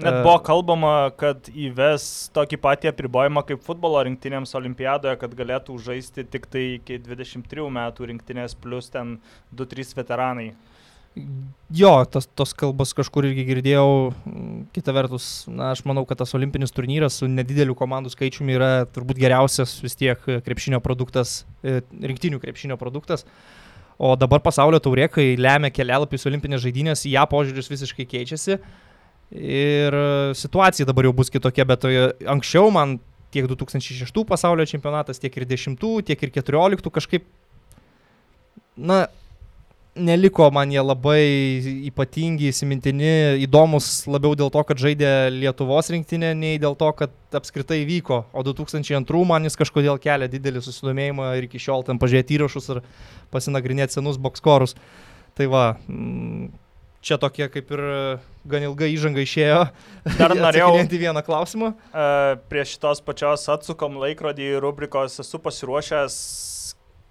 [0.00, 5.76] Net E, buvo kalbama, kad įves tokį patį apribojimą kaip futbolo rinktinėms olimpiadoje, kad galėtų
[5.84, 9.18] žaisti tik tai iki 23 metų rinktinės plus ten
[9.52, 10.52] 2-3 veteranai.
[11.76, 14.12] Jo, tas, tos kalbos kažkur irgi girdėjau.
[14.72, 19.20] Kita vertus, na, aš manau, kad tas olimpinis turnyras su nedideliu komandų skaičiumi yra turbūt
[19.20, 23.26] geriausias vis tiek krepšinio produktas, e, rinktinių krepšinio produktas.
[24.02, 28.56] O dabar pasaulio taurė, kai lemia kelialapius olimpinės žaidynės, ją požiūris visiškai keičiasi.
[29.32, 29.96] Ir
[30.36, 32.98] situacija dabar jau bus kitokia, bet e, anksčiau man
[33.32, 37.24] tiek 2006 pasaulio čempionatas, tiek ir 10, tiek ir 14 kažkaip,
[38.76, 39.06] na,
[39.94, 41.24] neliko man jie labai
[41.88, 47.82] ypatingi, įsimintini, įdomus labiau dėl to, kad žaidė Lietuvos rinktinė, nei dėl to, kad apskritai
[47.88, 48.22] vyko.
[48.32, 52.82] O 2002 man jis kažkodėl kelia didelį susidomėjimą ir iki šiol ten pažiūrėti įrašus ir
[53.34, 54.76] pasinagrinėti senus bokskorus.
[55.36, 56.50] Tai va, mm,
[57.04, 57.84] čia tokie kaip ir
[58.48, 59.62] gan ilga įžanga išėjo.
[60.16, 61.74] Dar norėjau į vieną klausimą.
[61.92, 66.16] e, prie šitos pačios atsukom laikrodį rubrikos esu pasiruošęs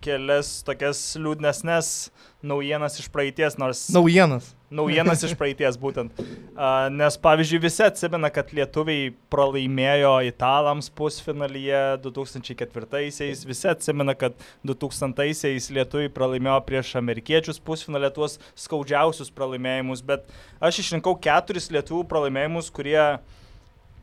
[0.02, 2.10] kelias tokias liūdnesnės
[2.41, 4.51] naujienas iš praeities, nors Naujienas.
[4.73, 6.15] naujienas iš praeities būtent.
[6.56, 15.69] A, nes pavyzdžiui visi atsimena, kad lietuviai pralaimėjo italams pusfinalyje 2004-aisiais, visi atsimena, kad 2000-aisiais
[15.75, 20.25] lietuviai pralaimėjo prieš amerikiečius pusfinalė tuos skaudžiausius pralaimėjimus, bet
[20.63, 23.04] aš išrinkau keturis lietuvių pralaimėjimus, kurie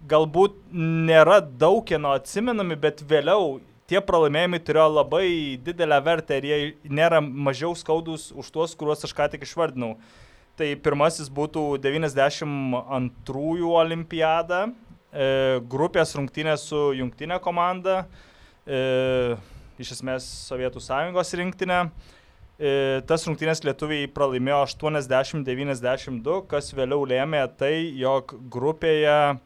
[0.09, 5.29] galbūt nėra daug kieno atsimenami, bet vėliau tie pralaimėjimai turėjo labai
[5.64, 9.96] didelę vertę ir jie nėra mažiau skaudus už tuos, kuriuos aš ką tik išvardinau.
[10.59, 14.66] Tai pirmasis būtų 92 olimpiada,
[15.12, 18.03] e, grupės rungtynės su jungtinė komanda,
[18.66, 19.37] e,
[19.79, 21.81] iš esmės Sovietų sąjungos rinktinė.
[22.59, 22.70] E,
[23.07, 29.38] tas rungtynės lietuviai pralaimėjo 80-92, kas vėliau lėmė tai, jog grupėje,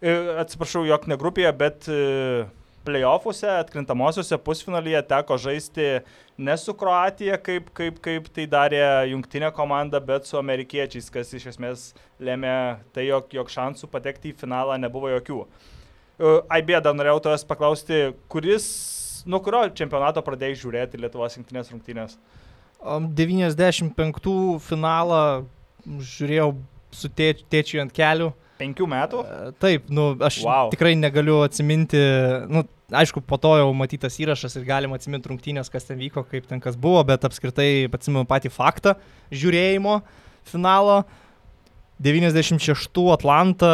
[0.00, 2.46] e, atsiprašau, jog ne grupėje, bet e,
[2.84, 5.86] playoffuose, atkrintamosiose pusfinalyje teko žaisti
[6.38, 11.48] ne su Kroatija, kaip, kaip, kaip tai darė jungtinė komanda, bet su amerikiečiais, kas iš
[11.54, 11.86] esmės
[12.22, 12.56] lėmė
[12.94, 15.40] tai, jog, jog šansų patekti į finalą nebuvo jokių.
[15.44, 18.68] E, Aibė, dar norėjau tavęs paklausti, kuris,
[19.26, 22.18] nuo kurio čempionato pradėjai žiūrėti Lietuvos rinktinės rungtynės?
[22.84, 25.20] Am, 95 finalą
[25.86, 26.52] žiūrėjau
[26.94, 28.30] su tė- tėčiu ant kelių.
[28.60, 29.24] Penkių metų?
[29.24, 30.70] E, Taip, nu, aš wow.
[30.70, 31.98] tikrai negaliu atsiminti,
[32.52, 36.48] nu, aišku, po to jau matytas įrašas ir galima atsiminti rungtynės, kas ten vyko, kaip
[36.50, 38.96] ten kas buvo, bet apskritai atsimenu patį faktą
[39.32, 40.00] žiūrėjimo
[40.50, 41.04] finalo.
[42.04, 43.70] 96 Atlantą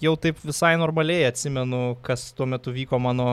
[0.00, 3.26] jau taip visai normaliai atsimenu, kas tuo metu vyko mano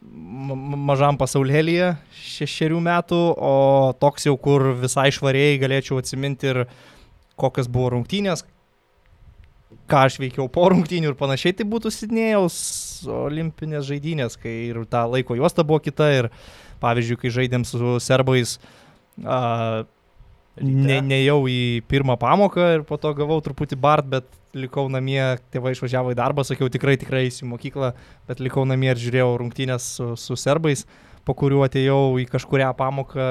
[0.00, 3.54] ma- ma- mažam pasaulėlyje šešerių metų, o
[4.00, 6.64] toks jau, kur visai švariai galėčiau atsiminti ir
[7.36, 8.46] kokios buvo rungtynės,
[9.90, 12.56] ką aš veikiau po rungtynių ir panašiai, tai būtų Sidnėjaus
[13.04, 16.30] olimpinės žaidynės, kai ir ta laiko juosta buvo kita ir
[16.82, 18.56] pavyzdžiui, kai žaidėm su serbais,
[19.24, 19.84] a,
[20.60, 25.20] ne, nejau į pirmą pamoką ir po to gavau truputį bart, bet likau namie,
[25.52, 27.92] tėvai išvažiavo į darbą, sakiau tikrai, tikrai eisiu į mokyklą,
[28.28, 30.86] bet likau namie ir žiūrėjau rungtynės su, su serbais,
[31.26, 33.28] po kuriuo atėjau į kažkurią pamoką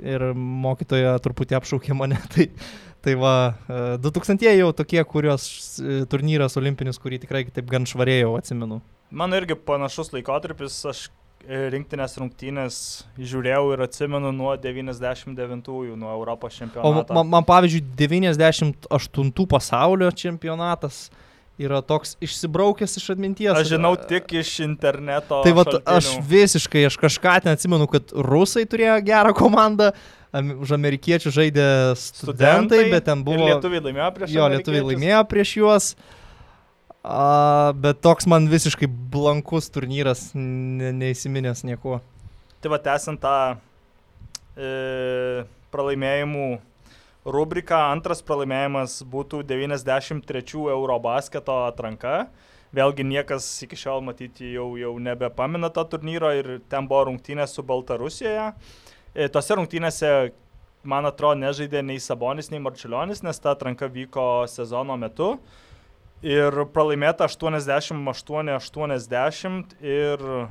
[0.00, 2.18] ir mokytoja truputį apšaukė mane.
[2.32, 2.48] Tai,
[3.02, 5.46] tai va, e, 2000 jau tokie, kurios
[5.82, 8.78] e, turnyras olimpinis, kurį tikrai taip gan švariai jau atsimenu.
[9.12, 11.00] Mano irgi panašus laikotarpis, aš
[11.42, 12.76] e, rinktinės rungtynės
[13.18, 17.12] žiūrėjau ir atsimenu nuo 99-ųjų, nuo Europos O čempionato.
[17.18, 21.08] man, man pavyzdžiui, 98 pasaulio čempionatas
[21.62, 23.52] yra toks išsibraukęs iš atminties.
[23.54, 25.42] Aš žinau tik iš interneto.
[25.44, 25.82] Tai šaltinių.
[25.98, 31.68] aš visiškai, aš kažką ten atsimenu, kad rusai turėjo gerą komandą, am- už amerikiečių žaidė
[32.00, 33.44] studentai, bet ten buvo...
[33.50, 35.92] lietuviai laimėjo prieš Jo, lietuviai laimėjo prieš juos.
[37.02, 41.98] A, bet toks man visiškai blankus turnyras, ne, neįsiminęs niekuo.
[42.62, 43.36] Tai va, tęsiant tą
[44.54, 45.42] e,
[45.74, 46.46] pralaimėjimų
[47.26, 50.44] rubriką, antras pralaimėjimas būtų 93
[50.76, 52.28] Eurobasketo atranka.
[52.72, 57.66] Vėlgi niekas iki šiol matyti jau, jau nebepamina to turnyro ir ten buvo rungtynės su
[57.66, 58.54] Baltarusija.
[59.12, 60.08] E, tose rungtynėse,
[60.88, 65.38] man atrodo, nežaidė nei Sabonis, nei Marčiulionis, nes ta atranka vyko sezono metu.
[66.24, 70.48] Ir pralaimėta 88-80 ir e,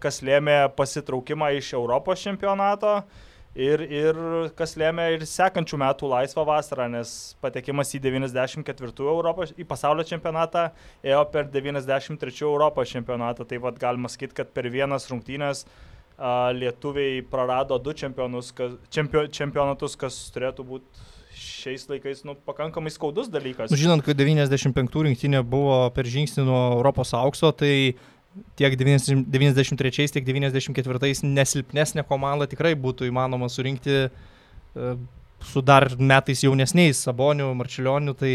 [0.00, 3.02] kas lėmė pasitraukimą iš Europos čempionato
[3.52, 4.14] ir, ir
[4.56, 10.70] kas lėmė ir sekančių metų laisvą vasarą, nes patekimas į 94 Europos, į pasaulio čempionatą
[11.04, 13.44] ėjo per 93 Europos čempionatą.
[13.44, 15.68] Tai vad galima sakyti, kad per vienas rungtynės a,
[16.52, 21.08] lietuviai prarado du čempionus, kas, čempio, čempionatus, kas turėtų būti
[21.40, 23.72] šiais laikais nu, pakankamai skaudus dalykas.
[23.72, 27.94] Žinant, kad 95 rinktinė buvo per žingsnį nuo Europos aukso, tai
[28.58, 34.92] tiek 90 93, tiek 94 nesilpnesnė komanda tikrai būtų įmanoma surinkti e,
[35.40, 38.30] su dar metais jaunesniais Saboniu, Marčiulioniu, tai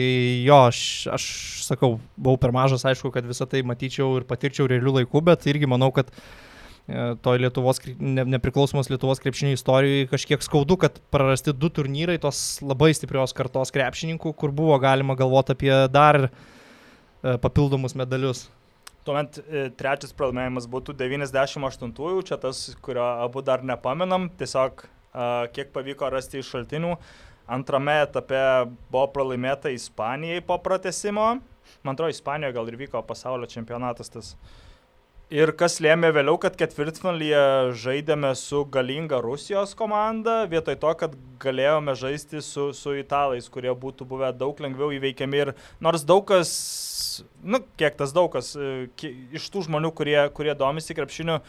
[0.47, 0.79] jo, aš,
[1.13, 1.27] aš
[1.69, 5.69] sakau, buvau per mažas, aišku, kad visą tai matyčiau ir patirčiau realių laikų, bet irgi
[5.69, 6.54] manau, kad e,
[7.21, 13.33] toj Lietuvos, nepriklausomos Lietuvos krepšinio istorijoje kažkiek skaudu, kad prarasti du turnyrai tos labai stiprios
[13.33, 16.29] kartos krepšininkų, kur buvo galima galvoti apie dar e,
[17.41, 18.45] papildomus medalius.
[19.05, 24.85] Tuomet e, trečias pralaimėjimas būtų 98-ųjų, čia tas, kurio abu dar nepaminam, tiesiog
[25.55, 26.95] kiek pavyko rasti iš šaltinių.
[27.55, 28.39] Antrame etape
[28.91, 31.35] buvo pralaimėta Ispanijai po pratesimo.
[31.85, 34.33] Man atrodo, Ispanijoje gal ir vyko pasaulio čempionatas tas.
[35.33, 41.95] Ir kas lėmė vėliau, kad ketvirtfinalyje žaidėme su galinga Rusijos komanda, vietoj to, kad galėjome
[41.97, 45.39] žaisti su, su italais, kurie būtų buvę daug lengviau įveikiami.
[45.41, 46.51] Ir nors daug kas,
[47.41, 48.85] nu, kiek tas daug kas, e,
[49.33, 51.39] iš tų žmonių, kurie, kurie domisi krepšiniu,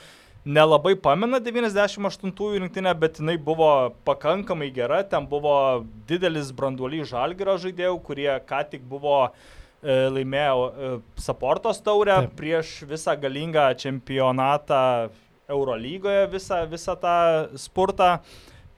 [0.49, 8.01] nelabai pamena 98-ųjų rinktinę, bet jinai buvo pakankamai gera, ten buvo didelis branduolys žalgerio žaidėjų,
[8.09, 12.35] kurie ką tik buvo e, laimėjo e, Saportos taurę Taip.
[12.39, 15.09] prieš visą galingą čempionatą
[15.49, 17.17] Eurolygoje, visą, visą tą
[17.61, 18.19] spurtą,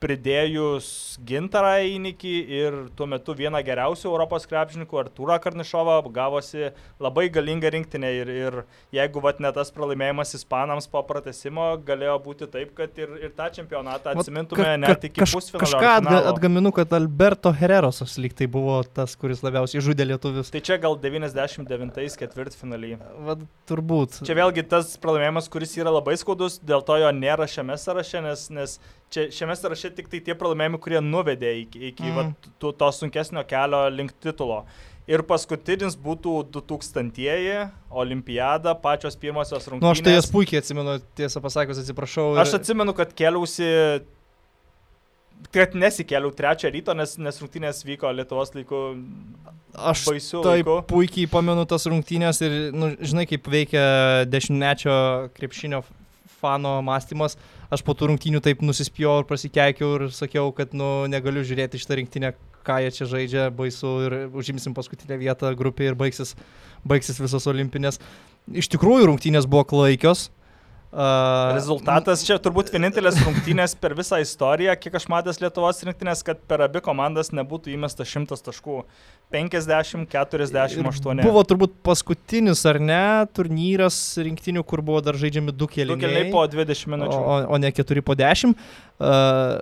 [0.02, 0.88] pridėjus
[1.26, 6.70] gintarą įnikį ir tuo metu vieną geriausių Europos krepšininkų, Artūrą Karnišovą, gavosi
[7.02, 8.58] labai galinga rinktinė ir, ir
[8.94, 13.48] jeigu vat ne tas pralaimėjimas Ispanams po pratesimo, galėjo būti taip, kad ir, ir tą
[13.58, 15.64] čempionatą Vat atsimintume ka- net ka- iki kaž- pusfinalio.
[15.66, 20.52] Kažką atga, atgaminu, kad Alberto Hererosas lyg tai buvo tas, kuris labiausiai žudė lietuvius.
[20.54, 22.94] Tai čia gal 99 ketvirtfinalį.
[23.26, 24.22] Vad, turbūt.
[24.26, 28.46] Čia vėlgi tas pralaimėjimas, kuris yra labai skaudus, dėl to jo nėra šiame sąraše, nes,
[28.54, 28.78] nes
[29.10, 32.10] čia, šiame sąraše tik tai tie pralaimėjimai, kurie nuvedė iki, iki Mm.
[32.10, 32.16] mm.
[32.16, 34.64] va, to, to sunkesnio kelio link titulo.
[35.08, 39.80] Ir paskutinis būtų 2000-ieji, Olimpiada, pačios pirmosios rungtynės.
[39.80, 42.34] Nu, aš tai jas puikiai atsimenu, tiesą pasakius, atsiprašau.
[42.36, 44.02] ir- Aš atsimenu, kad keliausi,
[45.54, 48.80] kad nesikėliau trečią ryto, nes, nes rungtynės vyko Lietuvos laiku
[49.78, 50.76] Aš baisių taip laikų.
[50.90, 53.84] puikiai pamenu tas rungtynės ir, nu, žinai, kaip veikia
[54.28, 54.96] dešimtmečio
[55.38, 55.84] krepšinio
[56.38, 57.36] fano mąstymas.
[57.74, 61.98] Aš po tų rungtynių taip nusispjau ir prasikeikiau ir sakiau, kad nu, negaliu žiūrėti šitą
[62.00, 62.32] rinktinę,
[62.66, 66.34] ką jie čia žaidžia, baisu ir užimsim paskutinę vietą grupėje ir baigsis,
[66.88, 68.00] baigsis visos olimpinės.
[68.48, 70.28] Iš tikrųjų, rungtynės buvo klaikios.
[70.88, 76.40] Uh, Rezultatas čia turbūt vienintelės rungtynės per visą istoriją, kiek aš matęs Lietuvos rinktinės, kad
[76.48, 78.80] per abi komandas nebūtų įmesta 100 taškų.
[79.28, 81.20] 50-48.
[81.20, 83.02] Buvo turbūt paskutinis, ar ne,
[83.36, 86.00] turnyras rinktinių, kur buvo dar žaidžiami du du keliai.
[86.00, 87.18] keliai po 20 minučių.
[87.20, 88.56] o, o ne 4 po 10.
[88.98, 89.60] Uh,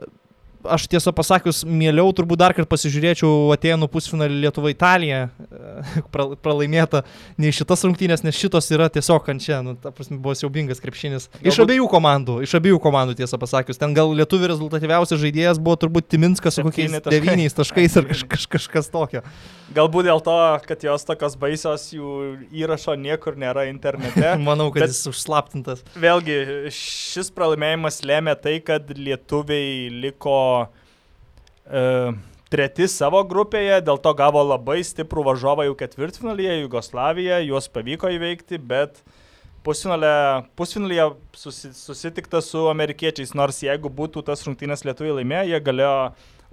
[0.74, 5.28] aš tiesą pasakius, mieliau turbūt dar kartą pasižiūrėčiau Atenų pusfinalį Lietuva Italija,
[6.14, 7.02] pra- pralaimėta
[7.40, 11.28] nei šitas rungtynės, nes šitos yra tiesiog kančia, nu, ta prasme, buvo siaubingas krepšinis.
[11.40, 13.78] Iš Galbūt- abiejų komandų, iš abiejų komandų tiesą pasakius.
[13.80, 17.20] Ten gal lietuvių rezultatyviausias žaidėjas buvo turbūt Timinskas su kokiais taškai.
[17.26, 19.22] 9 taškais ar kaž, kaž, kažkas tokio.
[19.76, 22.10] Galbūt dėl to, kad jos tokios baisios, jų
[22.54, 24.36] įrašo niekur nėra internete.
[24.46, 25.82] Manau, kad Bet- jis užslaptintas.
[25.98, 26.36] Vėlgi,
[26.72, 31.84] šis pralaimėjimas lėmė tai, kad lietuviai liko e,
[32.52, 38.60] treti savo grupėje, dėl to gavo labai stiprų varžovą jau ketvirtfinalyje, Jugoslaviją, juos pavyko įveikti,
[38.62, 39.02] bet
[39.66, 45.96] pusfinalyje susi, susitikta su amerikiečiais, nors jeigu būtų tas rungtynės lietuviai laimėję, jie galėjo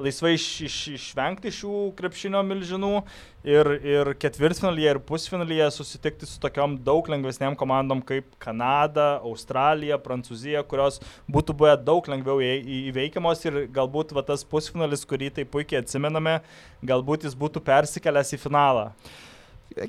[0.01, 2.91] laisvai iš, iš, išvengti šių krepšinio milžinų
[3.45, 10.63] ir, ir ketvirtfinalyje ir pusfinalyje susitikti su tokiom daug lengvesnėm komandom kaip Kanada, Australija, Prancūzija,
[10.69, 10.99] kurios
[11.32, 16.39] būtų buvę daug lengviau įveikiamos ir galbūt va, tas pusfinalis, kurį taip puikiai atsimename,
[16.86, 18.89] galbūt jis būtų persikėlęs į finalą.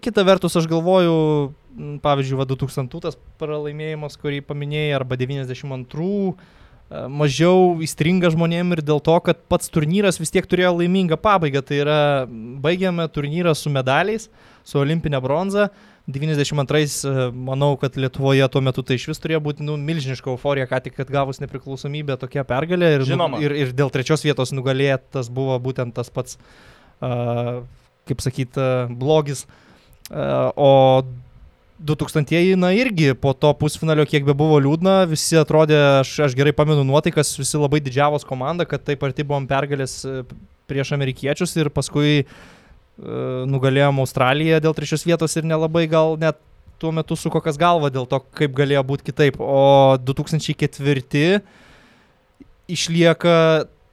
[0.01, 1.15] Kita vertus, aš galvoju,
[2.05, 6.37] pavyzdžiui, va 2000 tas pralaimėjimas, kurį paminėjai, arba 92
[6.91, 11.65] mažiau įstringa žmonėm ir dėl to, kad pats turnyras vis tiek turėjo laimingą pabaigą.
[11.65, 11.99] Tai yra,
[12.65, 14.29] baigėme turnyrą su medaliais,
[14.67, 15.71] su olimpinė bronza.
[16.05, 20.83] 92, manau, kad Lietuvoje tuo metu tai iš vis turėjo būti nu, milžiniška euforija, ką
[20.85, 22.99] tik gavus nepriklausomybę tokia pergalė.
[22.99, 23.41] Ir, Žinoma.
[23.41, 26.37] Ir, ir dėl trečios vietos nugalėtas buvo būtent tas pats,
[27.01, 27.65] uh,
[28.05, 29.47] kaip sakyt, uh, blogis.
[30.13, 30.73] Uh, O
[31.83, 36.55] 2000-ieji, na irgi po to pusfinalio, kiek be buvo liūdna, visi atrodė, aš, aš gerai
[36.55, 40.23] pamenu nuotaikas, visi labai didžiavos komanda, kad taip arti buvom pergalės e,
[40.71, 46.39] prieš amerikiečius ir paskui uh, nugalėjom Australiją dėl trečios vietos ir nelabai gal net
[46.79, 49.39] tuo metu su kokias galva dėl to, kaip galėjo būti kitaip.
[49.41, 51.43] O 2004
[52.71, 53.37] išlieka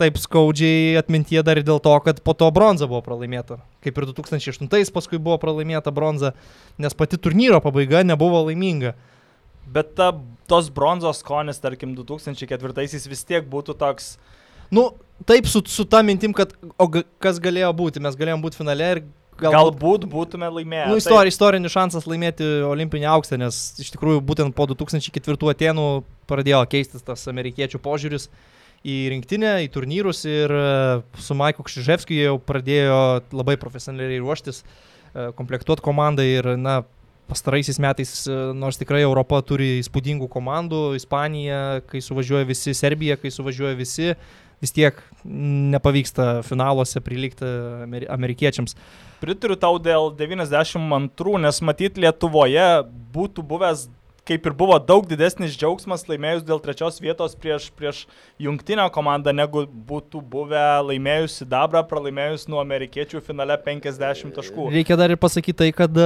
[0.02, 3.60] taip skaudžiai atmintyje dar ir dėl to, kad po to bronza buvo pralaimėta.
[3.86, 6.34] Kaip ir 2008 paskui buvo pralaimėta bronza,
[6.82, 8.96] nes pati turnyro pabaiga nebuvo laiminga.
[9.72, 10.12] Bet ta,
[10.52, 14.16] tos bronzos skonis, tarkim, 2004 vis tiek būtų toks...
[14.72, 14.90] Nu,
[15.28, 19.04] taip su, su ta mintim, kad o kas galėjo būti, mes galėjom būti finale ir
[19.42, 20.88] galbūt, galbūt būtume laimėję.
[20.92, 25.88] Nu, istori, istorinis šansas laimėti olimpinį auksą, nes iš tikrųjų būtent po 2004 Atenų
[26.30, 28.30] pradėjo keistis tas amerikiečių požiūris
[28.88, 30.64] į rinktinę, į turnyrus ir e,
[31.22, 32.98] su Maiku Kšiževskiu jau pradėjo
[33.36, 36.82] labai profesionaliai ruoštis, e, komplektuoti komandą ir, na,
[37.30, 43.32] pastaraisiais metais, e, nors tikrai Europa turi įspūdingų komandų, Ispanija, kai suvažiuoja visi, Serbija, kai
[43.34, 44.16] suvažiuoja visi,
[44.62, 47.48] vis tiek nepavyksta finaluose prilygti
[48.10, 48.76] amerikiečiams.
[49.22, 52.70] Pritariu tau dėl 92, nes matyt Lietuvoje
[53.14, 53.88] būtų buvęs
[54.32, 58.06] kaip ir buvo daug didesnis džiaugsmas laimėjus dėl trečios vietos prieš, prieš
[58.40, 64.70] jungtinę komandą, negu būtų buvę laimėjus Sidabrą, pralaimėjus nuo amerikiečių finale 50 taškų.
[64.72, 66.00] Reikia dar ir pasakyti tai, kad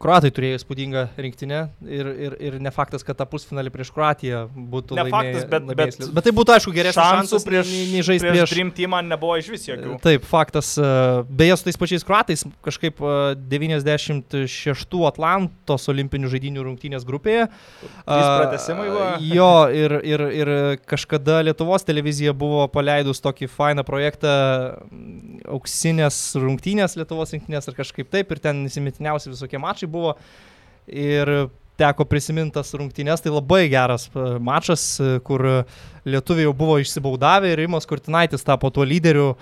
[0.00, 4.98] Kroatai turėjo įspūdingą rinktinę ir, ir, ir ne faktas, kad tą pusfinalį prieš Kroatiją būtų
[4.98, 5.98] ne laimėję, faktas, bet, laimėjęs.
[6.00, 9.00] bet, bet tai būtų aišku geresnis šansų prieš, nei, nei žaisti prieš, prieš Dream Teamą
[9.06, 9.98] nebuvo iš vis jokių.
[10.04, 10.72] Taip, faktas.
[10.80, 10.90] E,
[11.40, 13.02] beje, su tais pačiais Kroatais kažkaip
[13.54, 17.48] 96 e, Atlantos olimpinių žaidinių rungtynės grupėje.
[18.04, 19.10] Pratesimai buvo.
[19.36, 20.48] Jo, ir, ir, ir
[20.88, 24.32] kažkada Lietuvos televizija buvo paleidus tokį fainą projektą
[25.52, 30.16] auksinės rungtynės Lietuvos rinktinės ar kažkaip taip ir ten įsimintiniausi visokie mačai buvo
[30.86, 35.44] ir teko prisimintas rungtynės, tai labai geras e, mačas, e, kur
[36.08, 39.34] lietuviai jau buvo išsibaudavę ir Rimas Kurtinaitis tapo tuo lyderiu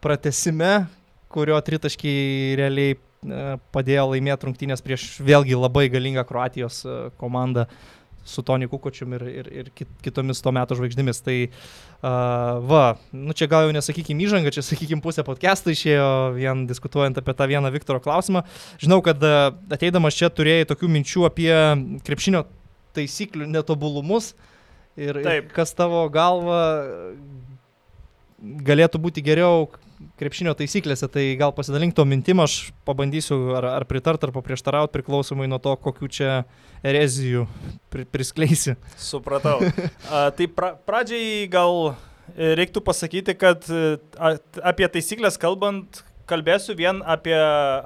[0.00, 0.86] pratesime,
[1.28, 6.80] kurio tritaškiai realiai e, padėjo laimėti rungtynės prieš vėlgi labai galingą Kroatijos
[7.20, 7.66] komandą
[8.26, 9.70] su Toni Kukočium ir, ir, ir
[10.04, 11.22] kitomis to meto žvaigždėmis.
[11.24, 12.82] Tai uh, va,
[13.14, 17.48] nu čia gal jau nesakykime įžanga, čia sakykime pusę podcast'o išėjo vien diskutuojant apie tą
[17.50, 18.44] vieną Viktoro klausimą.
[18.82, 21.50] Žinau, kad ateidamas čia turėjai tokių minčių apie
[22.06, 22.44] krepšinio
[22.96, 24.34] taisyklių netobulumus
[24.96, 25.50] ir, Taip.
[25.50, 26.60] ir kas tavo galva
[28.42, 29.66] galėtų būti geriau
[30.20, 35.48] krepšinio taisyklėse, tai gal pasidalink to mintim, aš pabandysiu ar, ar pritart, ar paprieštarauti priklausomai
[35.50, 36.32] nuo to, kokiu čia
[36.86, 37.46] erezijų
[37.92, 38.76] pri, priskleisi.
[39.00, 39.60] Supratau.
[40.10, 41.96] A, tai pra, pradžiai gal
[42.36, 47.36] reiktų pasakyti, kad a, apie taisyklės kalbant, kalbėsiu vien apie,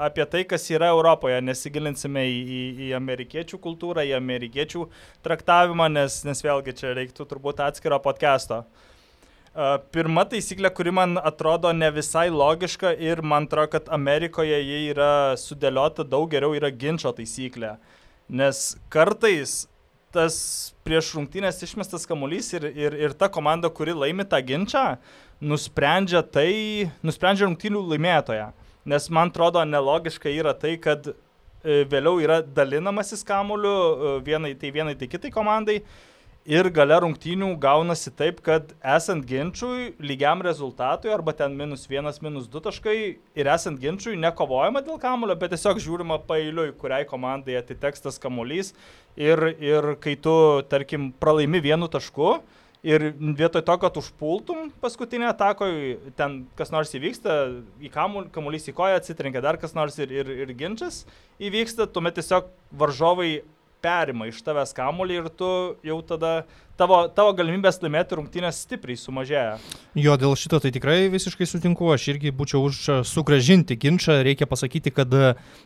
[0.01, 4.87] apie tai, kas yra Europoje, nesigilinsime į, į, į amerikiečių kultūrą, į amerikiečių
[5.25, 8.65] traktavimą, nes, nes vėlgi čia reiktų turbūt atskiro podcast'o.
[9.91, 15.35] Pirma taisyklė, kuri man atrodo ne visai logiška ir man atrodo, kad Amerikoje jie yra
[15.35, 17.73] sudėliota daug geriau, yra ginčio taisyklė.
[18.31, 19.65] Nes kartais
[20.15, 20.37] tas
[20.87, 24.85] prieš rungtynės išmestas kamuolys ir, ir, ir ta komanda, kuri laimi tą ginčą,
[25.43, 28.53] nusprendžia tai, nusprendžia rungtynių laimėtoją.
[28.91, 34.71] Nes man atrodo nelogiška yra tai, kad e, vėliau yra dalinamasis kamuoliu e, vienai tai
[34.79, 35.81] vienai tai kitai komandai
[36.49, 42.49] ir gale rungtynių gaunasi taip, kad esant ginčiui, lygiam rezultatui, arba ten minus vienas, minus
[42.51, 42.97] du taškai,
[43.37, 48.73] ir esant ginčiui nekovojama dėl kamulio, bet tiesiog žiūrima pailiui, kuriai komandai atiteks tas kamuolys.
[49.21, 50.33] Ir, ir kai tu,
[50.71, 52.39] tarkim, pralaimi vienu tašku,
[52.81, 57.35] Ir vietoj to, kad užpultum paskutinę atakoje, ten kas nors įvyksta,
[57.77, 61.03] į kamuolys į koją atsitrenkia dar kas nors ir, ir, ir ginčas
[61.37, 62.49] įvyksta, tuomet tiesiog
[62.81, 63.43] varžovai
[63.83, 65.51] perima iš tavęs kamuolį ir tu
[65.87, 66.33] jau tada
[66.81, 69.59] tavo, tavo galimybės laimėti rungtynės stipriai sumažėja.
[69.99, 74.93] Jo, dėl šito tai tikrai visiškai sutinku, aš irgi būčiau už sugražinti ginčą, reikia pasakyti,
[74.95, 75.15] kad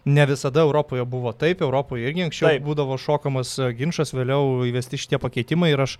[0.04, 2.64] ne visada Europoje buvo taip, Europoje irgi anksčiau taip.
[2.66, 5.98] būdavo šokamas ginčas, vėliau įvesti šitie pakeitimai ir aš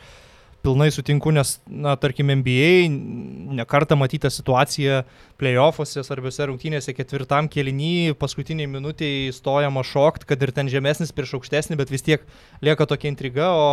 [0.64, 2.88] pilnai sutinku, nes, na, tarkim, NBA
[3.60, 5.02] nekartą matyta situacija
[5.40, 11.78] playoffuose, svarbiose rungtynėse ketvirtam keliny, paskutiniai minutiai stojama šokt, kad ir ten žemesnis prieš aukštesnį,
[11.80, 12.24] bet vis tiek
[12.64, 13.68] lieka tokia intriga, o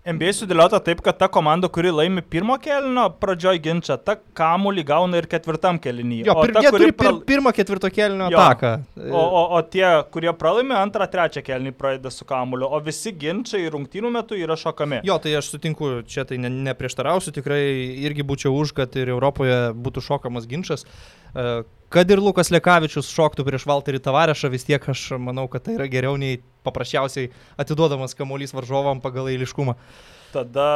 [0.00, 5.20] NBA sudėliota taip, kad ta komanda, kuri laimi pirmo kelnio pradžioj ginčia, ta kamuolį gauna
[5.20, 6.24] ir ketvirtam kelinyje.
[6.24, 7.18] Jo, pir, ta, jie turi pral...
[7.28, 8.70] pirmą ketvirto kelnio jo, ataką.
[9.10, 9.84] O, o, o tie,
[10.14, 15.02] kurie pralaimi antrą, trečią kelnį pradeda su kamuliu, o visi ginčiai rungtynų metu yra šokami.
[15.04, 17.60] Jo, tai aš sutinku, čia tai neprieštarausiu, tikrai
[18.08, 20.88] irgi būčiau už, kad ir Europoje būtų šokamas ginčas.
[21.36, 21.60] E,
[21.90, 25.88] kad ir Lukas Lekavičius šoktų prieš Valterį Tavarešą, vis tiek aš manau, kad tai yra
[25.90, 29.74] geriau nei paprasčiausiai atiduodamas kamuolys varžovam pagal eiliškumą.
[30.30, 30.68] Tada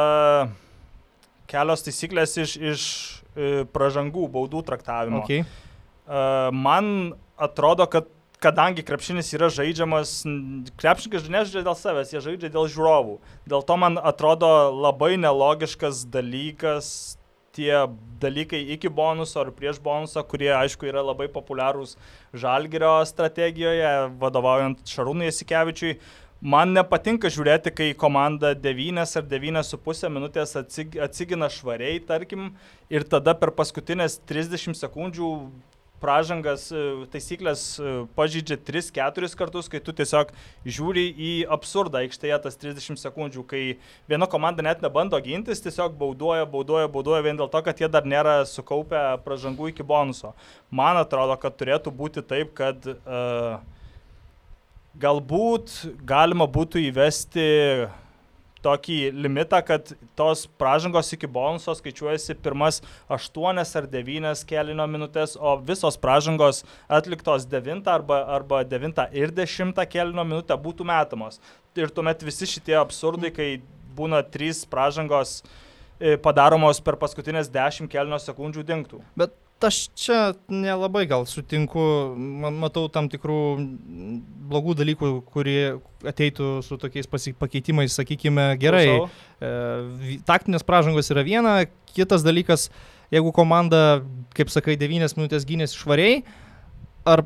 [1.47, 2.87] kelios taisyklės iš, iš
[3.35, 5.23] e, pražangų, baudų traktavimo.
[5.23, 5.45] Okay.
[5.45, 8.11] E, man atrodo, kad
[8.43, 10.17] kadangi krepšinis yra žaidžiamas,
[10.81, 13.19] krepšininkai nežaidžia dėl savęs, jie žaidžia dėl žiūrovų.
[13.49, 16.89] Dėl to man atrodo labai nelogiškas dalykas
[17.55, 17.85] tie
[18.21, 21.95] dalykai iki bonuso ar prieš bonusą, kurie aišku yra labai populiarūs
[22.35, 23.91] žalgerio strategijoje,
[24.21, 25.97] vadovaujant Šarūnui Jasikevičiui.
[26.45, 32.51] Man nepatinka žiūrėti, kai komanda 9 ar 9,5 minutės atsigina švariai, tarkim,
[32.91, 35.31] ir tada per paskutinės 30 sekundžių
[36.01, 40.31] pražangas, e, taisyklės e, pažydžia 3-4 kartus, kai tu tiesiog
[40.65, 43.63] žiūri į absurdą aikštėje tas 30 sekundžių, kai
[44.11, 48.07] viena komanda net nebando gintis, tiesiog bauduoja, bauduoja, bauduoja vien dėl to, kad jie dar
[48.07, 50.35] nėra sukaupę pražangų iki bonuso.
[50.69, 53.59] Man atrodo, kad turėtų būti taip, kad uh,
[54.99, 55.73] galbūt
[56.07, 57.45] galima būtų įvesti
[58.65, 65.55] tokį limitą, kad tos pražangos iki bonuso skaičiuojasi pirmas 8 ar 9 kelinio minutės, o
[65.61, 71.39] visos pražangos atliktos 9 arba, arba 9 ir 10 kelinio minutę būtų metamos.
[71.75, 73.49] Ir tuomet visi šitie absurdai, kai
[73.95, 75.41] būna 3 pražangos
[75.99, 79.01] e, padaromos per paskutinės 10 kelinio sekundžių dinktų.
[79.19, 79.35] Bet
[79.67, 80.19] aš čia
[80.51, 81.83] nelabai gal sutinku,
[82.55, 83.39] matau tam tikrų
[84.49, 88.87] blogų dalykų, kurie ateitų su tokiais pakeitimais, sakykime, gerai.
[88.95, 91.55] E, taktinės pražangos yra viena,
[91.95, 92.69] kitas dalykas,
[93.13, 94.01] jeigu komanda,
[94.37, 96.23] kaip sakai, 9 minutės gynėsi švariai,
[97.05, 97.25] ar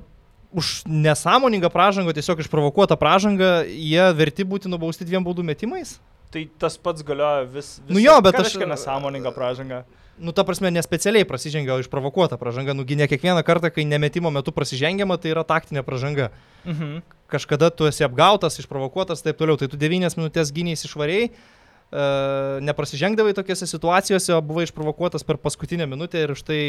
[0.49, 5.99] už nesąmoningą pražangą, tiesiog išprovokuotą pražangą, jie verti būti nubausti dviem baudų metimais?
[6.33, 7.77] Tai tas pats galioja vis.
[7.85, 8.49] vis nu jo, bet aš...
[8.49, 9.83] Kažkokia nesąmoninga pražanga
[10.19, 12.75] nu, ta prasme, nespecialiai prasižengia, o išprovokuota pražanga.
[12.75, 16.29] Nugi ne kiekvieną kartą, kai nemetimo metu prasižengiama, tai yra taktinė pražanga.
[16.65, 16.99] Mhm.
[17.31, 19.57] Kažkada tu esi apgautas, išprovokuotas, taip toliau.
[19.57, 25.87] Tai tu 9 minutės gyniais išvariai, uh, neprasižengdavai tokiose situacijose, o buvai išprovokuotas per paskutinę
[25.87, 26.61] minutę ir štai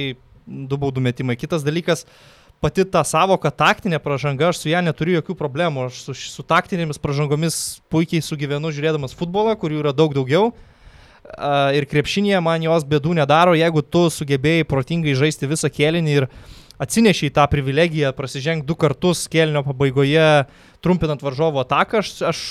[0.46, 1.38] du baudų metimai.
[1.40, 2.04] Kitas dalykas,
[2.60, 5.88] pati ta savoka taktinė pražanga, aš su ją neturiu jokių problemų.
[5.88, 10.52] Aš su, su taktinėmis pražangomis puikiai sugyvenu žiūrėdamas futbolą, kurių yra daug daugiau.
[10.52, 10.66] Uh,
[11.76, 16.28] ir krepšinėje man jos bėdų nedaro, jeigu tu sugebėjai protingai žaisti visą kėlinį ir
[16.80, 20.28] atsinešiai tą privilegiją prasižengti du kartus kėlinio pabaigoje,
[20.84, 22.44] trumpinant varžovo ataką, aš, aš,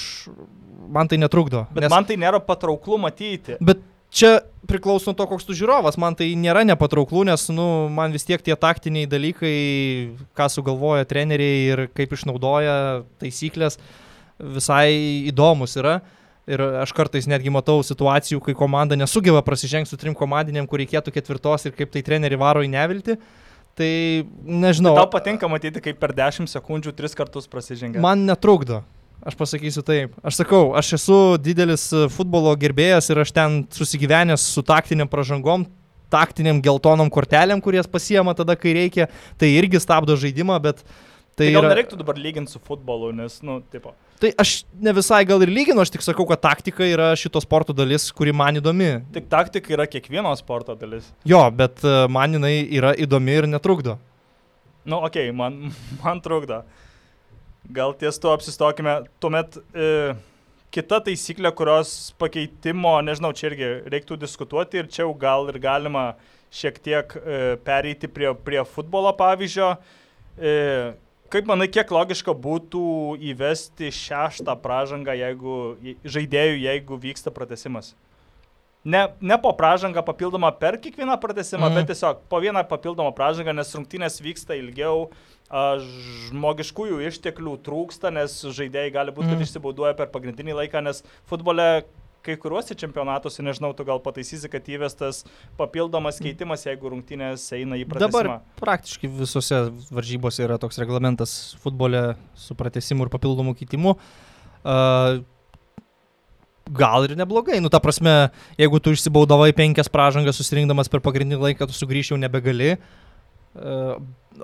[0.90, 1.66] man tai netrukdo.
[1.74, 3.58] Bet nes, man tai nėra patrauklu matyti.
[3.58, 3.82] Bet
[4.14, 4.36] čia
[4.70, 8.44] priklauso nuo to, koks tu žiūrovas, man tai nėra nepatrauklu, nes nu, man vis tiek
[8.46, 9.56] tie taktiniai dalykai,
[10.38, 12.78] ką sugalvoja treneriai ir kaip išnaudoja
[13.22, 13.82] taisyklės,
[14.40, 14.94] visai
[15.32, 16.00] įdomus yra.
[16.00, 16.16] Uh,
[16.50, 21.14] Ir aš kartais netgi matau situacijų, kai komanda nesugeba prasižengti su trim komandinėm, kur reikėtų
[21.14, 23.20] ketvirtos ir kaip tai treneri varo į nevilti.
[23.78, 23.90] Tai
[24.44, 24.96] nežinau.
[24.96, 28.02] Bet tau patinka matyti, kaip per 10 sekundžių tris kartus prasižengia.
[28.04, 28.82] Man netrukdo.
[29.20, 30.16] Aš pasakysiu taip.
[30.26, 35.68] Aš sakau, aš esu didelis futbolo gerbėjas ir aš ten susigyvenęs su taktiniam pražangom,
[36.10, 39.10] taktiniam geltonom kortelėm, kurias pasiema tada, kai reikia.
[39.38, 40.82] Tai irgi stabdo žaidimą, bet
[41.40, 41.72] Tai, tai gal yra...
[41.72, 43.94] nereiktų dabar lyginti su futbolu, nes, nu, tipo.
[44.20, 44.54] Tai aš
[44.84, 48.34] ne visai gal ir lyginu, aš tik sakau, kad taktika yra šito sporto dalis, kuri
[48.36, 48.90] man įdomi.
[49.16, 51.08] Tik taktika yra kiekvieno sporto dalis.
[51.28, 53.96] Jo, bet e, man jinai yra įdomi ir netrukdo.
[54.84, 55.72] Nu, okei, okay, man,
[56.04, 56.66] man trukdo.
[57.72, 58.98] Gal ties to apsistokime.
[59.24, 59.90] Tuomet e,
[60.76, 66.10] kita taisyklė, kurios pakeitimo, nežinau, čia irgi reiktų diskutuoti ir čia jau gal ir galima
[66.52, 69.78] šiek tiek e, pereiti prie, prie futbolo pavyzdžio.
[70.36, 70.58] E,
[71.30, 72.84] Kaip manai, kiek logiška būtų
[73.32, 75.56] įvesti šeštą pražangą jeigu,
[76.04, 77.94] žaidėjų, jeigu vyksta pratesimas?
[78.84, 81.76] ne, ne po pražangą papildomą per kiekvieną pratesimą, mm.
[81.76, 85.10] bet tiesiog po vieną papildomą pražangą, nes rungtynės vyksta ilgiau,
[85.50, 89.48] žmogiškųjų išteklių trūksta, nes žaidėjai gali būti, kad Mhm.
[89.48, 91.84] išsibauduoja per pagrindinį laiką, nes futbole
[92.26, 95.24] kai kuriuose čempionatuose, nežinau, tu gal pataisysi, kad įvestas
[95.60, 98.24] papildomas keitimas, jeigu rungtynės eina į pratesimą.
[98.28, 103.96] Dabar praktiškai visose varžybose yra toks reglamentas futbole su pratesimu ir papildomu keitimu.
[104.60, 105.22] Uh,
[106.70, 107.60] gal ir neblogai.
[107.64, 112.22] Nu, ta prasme, jeigu tu išsibaudavai penkias pražangas susirinkdamas per pagrindinį laiką, tu sugrįžti jau
[112.22, 112.76] nebegali.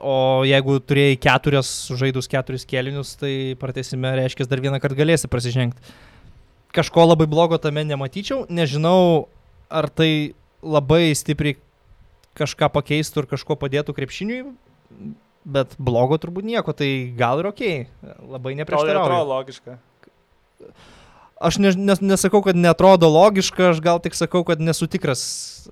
[0.01, 5.93] O jeigu turėjai keturias, žaidus keturis kelinius, tai pratesime reiškia dar vieną kartą galėsi prasižengti.
[6.75, 8.45] Kažko labai blogo tame nematyčiau.
[8.51, 9.29] Nežinau,
[9.71, 11.57] ar tai labai stipriai
[12.35, 14.41] kažką pakeistų ir kažko padėtų krepšiniui,
[15.45, 17.63] bet blogo turbūt nieko, tai gal ir ok,
[18.25, 19.05] labai Tau neprieštarauju.
[19.05, 19.77] atrodo logiška.
[21.35, 25.21] Aš ne, nes, nesakau, kad netrodo logiška, aš gal tik sakau, kad nesu tikras,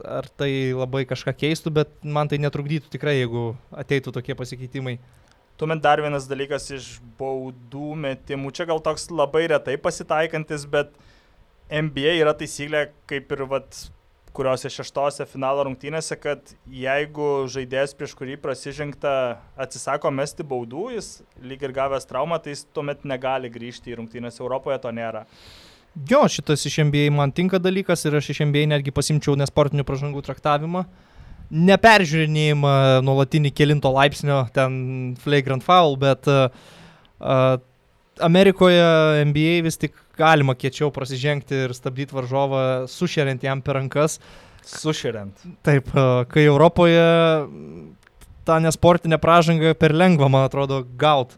[0.03, 4.97] ar tai labai kažką keistų, bet man tai netrukdytų tikrai, jeigu ateitų tokie pasikeitimai.
[5.57, 6.85] Tuomet dar vienas dalykas iš
[7.19, 8.51] baudų metimų.
[8.57, 10.95] Čia gal toks labai retai pasitaikantis, bet
[11.69, 13.77] NBA yra taisyklė, kaip ir vat,
[14.33, 19.13] kuriuose šeštose finalo rungtynėse, kad jeigu žaidėjas prieš kurį prasižengta
[19.61, 21.11] atsisako mesti baudų, jis
[21.45, 24.41] lyg ir gavęs traumą, tai jis tuomet negali grįžti į rungtynės.
[24.41, 25.27] Europoje to nėra.
[26.09, 30.25] Jo, šitas iš NBA man tinka dalykas ir aš iš NBA netgi pasimčiau nesportinių pražangų
[30.25, 30.87] traktavimą.
[31.51, 32.75] Neperžiūrinėjimą
[33.05, 34.73] nuolatinį kilinto laipsnio ten
[35.21, 36.47] flagrant foul, bet uh,
[38.23, 44.19] Amerikoje NBA vis tik galima kiečiau prasižengti ir stabdyti varžovą, sušeriant jam per rankas.
[44.63, 45.45] Suširiant.
[45.65, 47.05] Taip, uh, kai Europoje
[48.47, 51.37] tą nesportinę pražangą per lengva, man atrodo, gaut.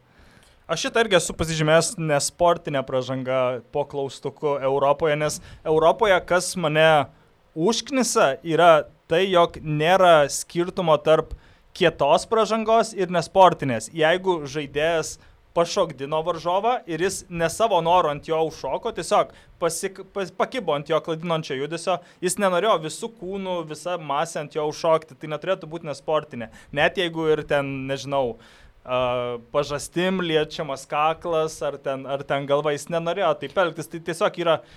[0.66, 3.42] Aš šitą irgi esu pasižymėjęs nesportinę pražangą
[3.74, 7.06] po klaustuku Europoje, nes Europoje kas mane
[7.54, 11.36] užknisa yra tai, jog nėra skirtumo tarp
[11.76, 13.90] kietos pražangos ir nesportinės.
[13.94, 15.18] Jeigu žaidėjas
[15.56, 20.90] pašokdino varžovą ir jis ne savo noru ant jo užšoko, tiesiog pasik, pas, pakibo ant
[20.92, 25.88] jo klaidinančio judesio, jis nenorėjo visų kūnų, visą masę ant jo užšokti, tai neturėtų būti
[25.88, 26.52] nesportinė.
[26.76, 32.90] Net jeigu ir ten, nežinau, uh, pažastim liečiamas kaklas ar ten, ar ten galva, jis
[32.92, 34.76] nenorėjo taip elgtis, tai tiesiog yra uh,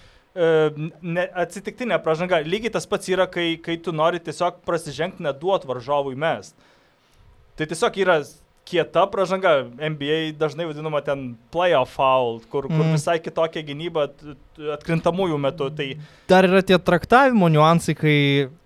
[1.02, 2.42] ne, atsitiktinė pražanga.
[2.46, 6.54] Lygiai tas pats yra, kai, kai tu nori tiesiog prasižengti, neduot varžovui mest.
[7.58, 8.20] Tai tiesiog yra
[8.68, 12.92] kieta pražanga, NBA dažnai vadinama ten playoff foul, kur, kur Mm.
[12.98, 14.10] visai kitokia gynyba
[14.76, 15.70] atkrintamųjų metų.
[15.76, 15.86] Tai
[16.28, 18.16] Dar yra tie traktavimo niuansai, kai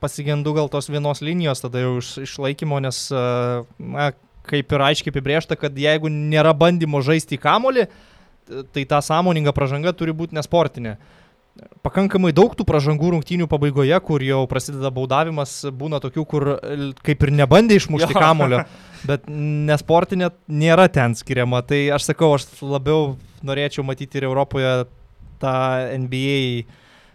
[0.02, 4.10] pasigendu gal tos vienos linijos tada jau iš, išlaikymo, nes, a, na,
[4.50, 7.86] kaip ir aiškiai apibriešta, kad jeigu nėra bandymo žaisti į kamolį,
[8.74, 10.96] tai ta sąmoninga pražanga turi būti nesportinė.
[11.84, 16.46] Pakankamai daug tų pražangų rungtynių pabaigoje, kur jau prasideda baudavimas, būna tokių, kur
[17.04, 18.22] kaip ir nebandė išmušti Jo.
[18.24, 18.62] kamolio,
[19.08, 21.60] bet nesportinė nėra ten skiriama.
[21.68, 24.72] Tai aš sakau, aš labiau norėčiau matyti ir Europoje
[25.42, 25.56] tą
[26.06, 26.64] NBA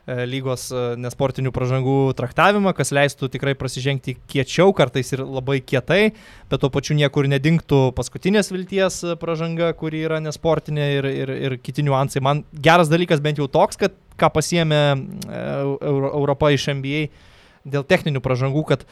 [0.08, 6.14] lygos e, nesportinių pražangų traktavimą, kas leistų tikrai prasižengti kiečiau, kartais ir labai kietai,
[6.48, 11.58] bet tuo pačiu niekur nedingtų paskutinės vilties e, pražanga, kuri yra nesportinė ir, ir, ir
[11.60, 12.24] kiti niuansai.
[12.24, 15.44] Man geras dalykas bent jau toks, kad ką pasiemė e,
[15.92, 17.04] Euro, Europa iš NBA
[17.68, 18.88] dėl techninių pražangų, kad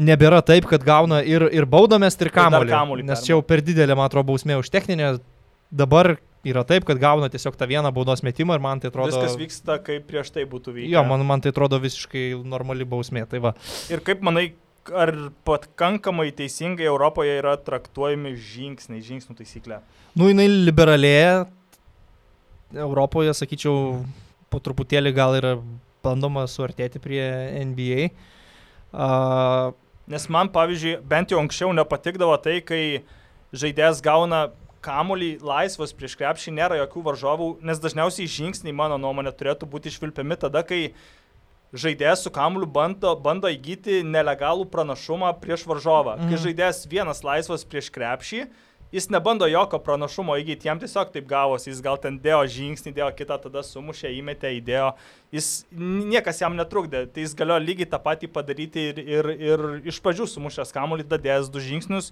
[0.00, 2.72] nebėra taip, kad gauna ir, ir baudomės, ir kamuolį
[3.12, 5.18] Nes čia jau per didelė, man atrodo, bausmė už techninę.
[5.70, 6.16] Dabar
[6.46, 9.12] yra taip, kad gauna tiesiog tą vieną baudos metimą ir man tai atrodo...
[9.12, 10.90] viskas vyksta, kaip prieš tai būtų vykę.
[10.94, 13.26] Jo, man, man tai atrodo visiškai normali bausmė.
[13.30, 13.54] Tai va.
[13.92, 14.50] Ir kaip manai,
[14.88, 15.12] ar
[15.48, 19.82] pakankamai teisingai Europoje yra traktuojami žingsniai, žingsnių taisyklė?
[20.16, 21.44] Nu, jinai liberalėja.
[22.70, 24.00] Europoje, sakyčiau,
[24.50, 25.56] po truputėlį gal yra
[26.04, 27.22] bandoma suartėti prie
[27.66, 28.10] NBA.
[28.90, 29.74] Uh,
[30.10, 33.02] Nes man, pavyzdžiui, bent jau anksčiau nepatikdavo tai, kai
[33.54, 34.48] žaidėjas gauna
[34.84, 40.38] kamolį laisvas prieš krepšį, nėra jokių varžovų, nes dažniausiai žingsniai, mano nuomonė, turėtų būti išvilpiami
[40.40, 40.94] tada, kai
[41.70, 46.16] žaidėjas su kamuoliu bando, bando įgyti nelegalų pranašumą prieš varžovą.
[46.18, 46.26] Mhm.
[46.28, 46.44] Kai Mhm.
[46.46, 48.48] žaidėjas vienas laisvas prieš krepšį,
[48.90, 53.10] jis nebando jokio pranašumo įgyti, jam tiesiog taip gavosi, jis gal ten dėjo žingsnį, dėjo
[53.14, 54.88] kitą, tada sumušė, įmetė, įdėjo,
[55.30, 60.00] jis niekas jam netrukdė, tai jis galėjo lygiai tą patį padaryti ir, ir, ir iš
[60.02, 62.10] pradžių sumušęs kamuolį, dadėjęs du žingsnius.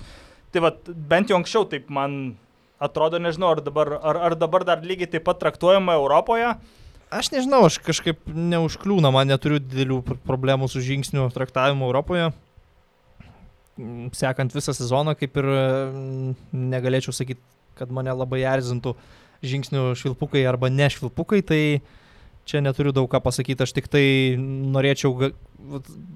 [0.52, 2.36] Tai va, bent jau anksčiau taip man
[2.80, 6.54] atrodo, nežinau, ar dabar, ar, ar dabar dar lygiai taip pat traktuojama Europoje.
[7.10, 12.30] aš nežinau, aš kažkaip neužkliūna, man neturiu didelių pr- problemų su žingsnių traktavimu Europoje.
[13.78, 16.34] Mm, Sekant visą sezoną, kaip ir mm,
[16.74, 17.40] negalėčiau sakyti,
[17.78, 18.96] kad mane labai erzintų
[19.46, 21.62] žingsnių švilpukai arba nešvilpukai, tai
[22.48, 24.02] čia neturiu daug ką pasakyti, aš tik tai
[24.38, 25.30] norėčiau,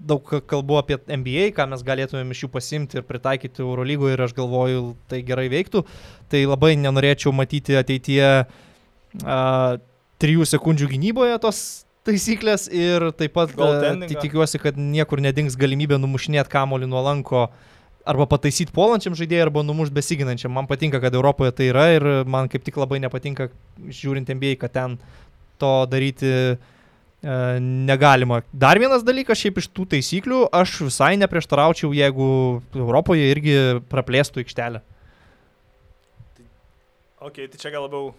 [0.08, 4.34] daug kalbu apie NBA, ką mes galėtumėm iš jų pasimti ir pritaikyti Eurolygoje ir aš
[4.38, 5.84] galvoju, tai gerai veiktų.
[6.32, 9.74] Tai labai nenorėčiau matyti ateityje uh,
[10.22, 11.64] trijų sekundžių gynyboje tos
[12.06, 17.50] taisyklės ir taip pat uh, tikiuosi, kad niekur nedings galimybė numušinėti kamolį nuo lanko
[18.08, 20.52] arba pataisyti puolančiam žaidėjui, arba numušti besiginančiam.
[20.54, 24.74] Man patinka, kad Europoje tai yra ir man kaip tik labai nepatinka, žiūrint NBA, kad
[24.74, 24.96] ten
[25.62, 26.56] to daryti e,
[27.62, 28.42] negalima.
[28.52, 32.26] Dar vienas dalykas, šiaip iš tų taisyklių, aš visai neprieštaraučiau, jeigu
[32.74, 33.56] Europoje irgi
[33.92, 34.82] praplėstų aikštelę.
[37.22, 38.10] Ok, tai čia gal labiau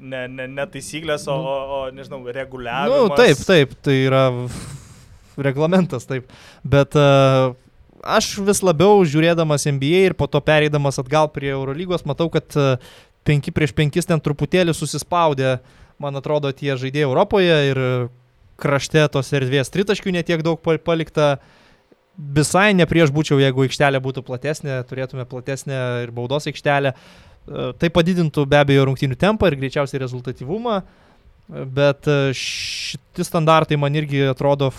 [0.00, 3.04] ne, ne, ne taisyklės, o, o, o nežinau, reguliavimas.
[3.04, 4.24] Nu, taip, taip, tai yra
[5.36, 6.32] reglamentas, taip.
[6.64, 7.52] Bet uh,
[8.00, 12.80] aš vis labiau žiūrėdamas NBA ir po to pereidamas atgal prie Eurolygos, matau, kad uh,
[13.28, 17.82] 5 prieš 5 ten truputėlį susispaudė uh, man atrodo, tie žaidėjai Europoje ir
[18.60, 21.36] krašte tos erdvės tritaškių netiek daug palikta.
[22.14, 26.92] Visai ne prieš būčiau, jeigu aikštelė būtų platesnė, turėtume platesnę ir baudos aikštelę.
[27.44, 30.78] E, tai padidintų be abejo rungtynių tempą ir greičiausiai rezultatyvumą,
[31.74, 34.70] bet e, šiti standartai man irgi atrodo,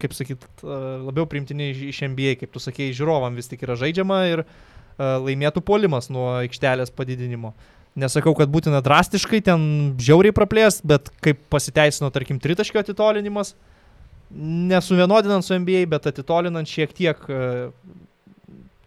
[0.00, 4.24] kaip sakyt, e, labiau primtini iš NBA, kaip tu sakėjai, žiūrovam vis tik yra žaidžiama
[4.32, 4.46] ir
[5.00, 7.54] laimėtų polimas nuo aikštelės padidinimo.
[7.98, 9.62] Nesakau, kad būtina drastiškai ten
[9.98, 13.56] žiauriai praplėst, bet kaip pasiteisino, tarkim, tritaškio atitolinimas,
[14.30, 17.72] nesuvienodinant su NBA, bet atitolinant šiek tiek, e,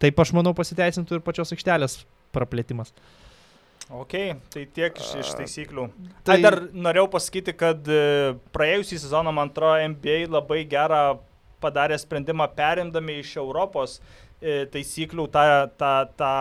[0.00, 1.98] taip aš manau pasiteisintų ir pačios aikštelės
[2.34, 2.94] praplėtimas.
[3.92, 4.16] Ok,
[4.54, 5.90] tai tiek iš, iš taisyklių.
[6.24, 11.18] Tai Ai, dar norėjau pasakyti, kad e, praėjusį sezoną, man atrodo, NBA labai gerą
[11.60, 13.98] padarė sprendimą perimdami iš Europos
[14.40, 15.44] e, taisyklių tą,
[15.76, 16.32] tą, tą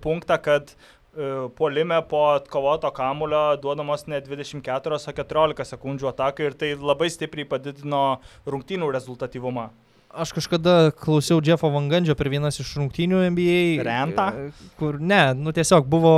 [0.00, 0.72] punktą, kad
[1.16, 7.08] E, puolime po atkovoto kamulio duodamos ne 24, o 14 sekundžių atakai ir tai labai
[7.08, 9.70] stipriai padidino rungtynių rezultatyvumą.
[10.08, 13.58] Aš kažkada klausiau Jeffo Vangandžio per vienas iš rungtynių NBA.
[13.88, 14.28] Renta?
[14.36, 16.12] E, kur ne, nu tiesiog buvo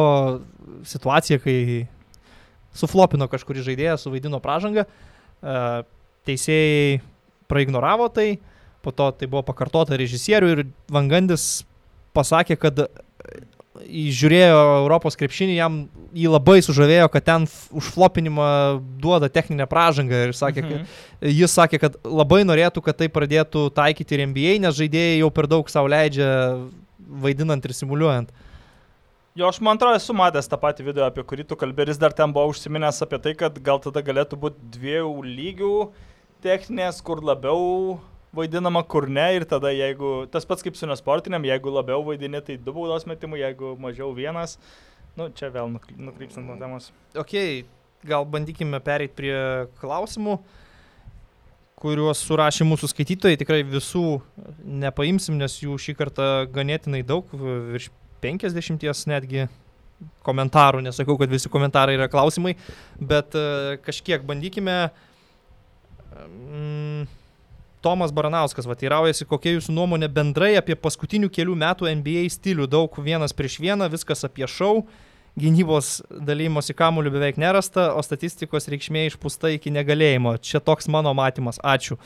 [0.87, 1.87] situacija, kai
[2.75, 5.65] suflopino kažkurį žaidėją, suvaidino pražangą, e,
[6.27, 6.99] teisėjai
[7.51, 8.41] praignoravo tai,
[8.83, 11.63] po to tai buvo pakartota režisierių ir Vangandis
[12.17, 12.85] pasakė, kad
[13.89, 15.79] žiūrėjo Europos krepšinį, jam
[16.17, 18.51] jį labai sužavėjo, kad ten už flopinimą
[19.03, 20.85] duoda techninę pražangą ir sakė, mhm.
[20.85, 25.33] kad, jis sakė, kad labai norėtų, kad tai pradėtų taikyti ir NBA, nes žaidėjai jau
[25.35, 26.31] per daug savo leidžia
[27.25, 28.31] vaidinant ir simuliuojant.
[29.39, 32.33] Jo, aš man atrodo esu matęs tą patį video, apie kurį tu kalbėris, dar ten
[32.35, 35.75] buvo užsiminęs apie tai, kad gal tada galėtų būti dviejų lygių
[36.43, 38.01] techninės, kur labiau
[38.37, 42.57] vaidinama, kur ne ir tada jeigu, tas pats kaip su nesportiniam, jeigu labiau vaidini, tai
[42.61, 44.57] du baudos metimų, jeigu mažiau vienas,
[45.19, 46.91] nu čia vėl nukrypstant nuo temos.
[47.19, 47.35] Ok,
[48.07, 49.39] gal bandykime pereiti prie
[49.83, 50.39] klausimų
[51.81, 54.21] kuriuos surašė mūsų skaitytojai, tikrai visų
[54.83, 57.89] nepaimsim, nes jų šį kartą ganėtinai daug, virš
[58.21, 59.47] 50 netgi
[60.25, 62.55] komentarų, nesakau, kad visi komentarai yra klausimai,
[63.01, 64.77] bet uh, kažkiek bandykime.
[66.21, 67.09] Um,
[67.81, 72.69] Tomas Baranauskas, va, teiraujasi, kokia jūsų nuomonė bendrai apie paskutinių kelių metų NBA stilių.
[72.69, 74.83] Daug vienas prieš vieną, viskas apie šau,
[75.41, 80.37] gynybos dalymosi kamuolių beveik nerasta, o statistikos reikšmė išpūsta iki negalėjimo.
[80.45, 81.61] Čia toks mano matymas.
[81.65, 81.97] Ačiū.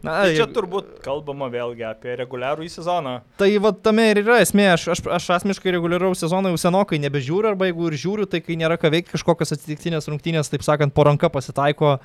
[0.00, 3.18] Na, tai čia turbūt kalbama vėlgi apie reguliarų į sezoną.
[3.36, 7.50] Tai va tame ir yra esmė, aš, aš, aš asmeniškai reguliaraus sezono jau senokai nebežiūriu,
[7.52, 11.04] arba jeigu ir žiūriu, tai kai nėra ką veikti, kažkokios atsitiktinės rungtynės, taip sakant, po
[11.04, 11.98] ranka pasitaiko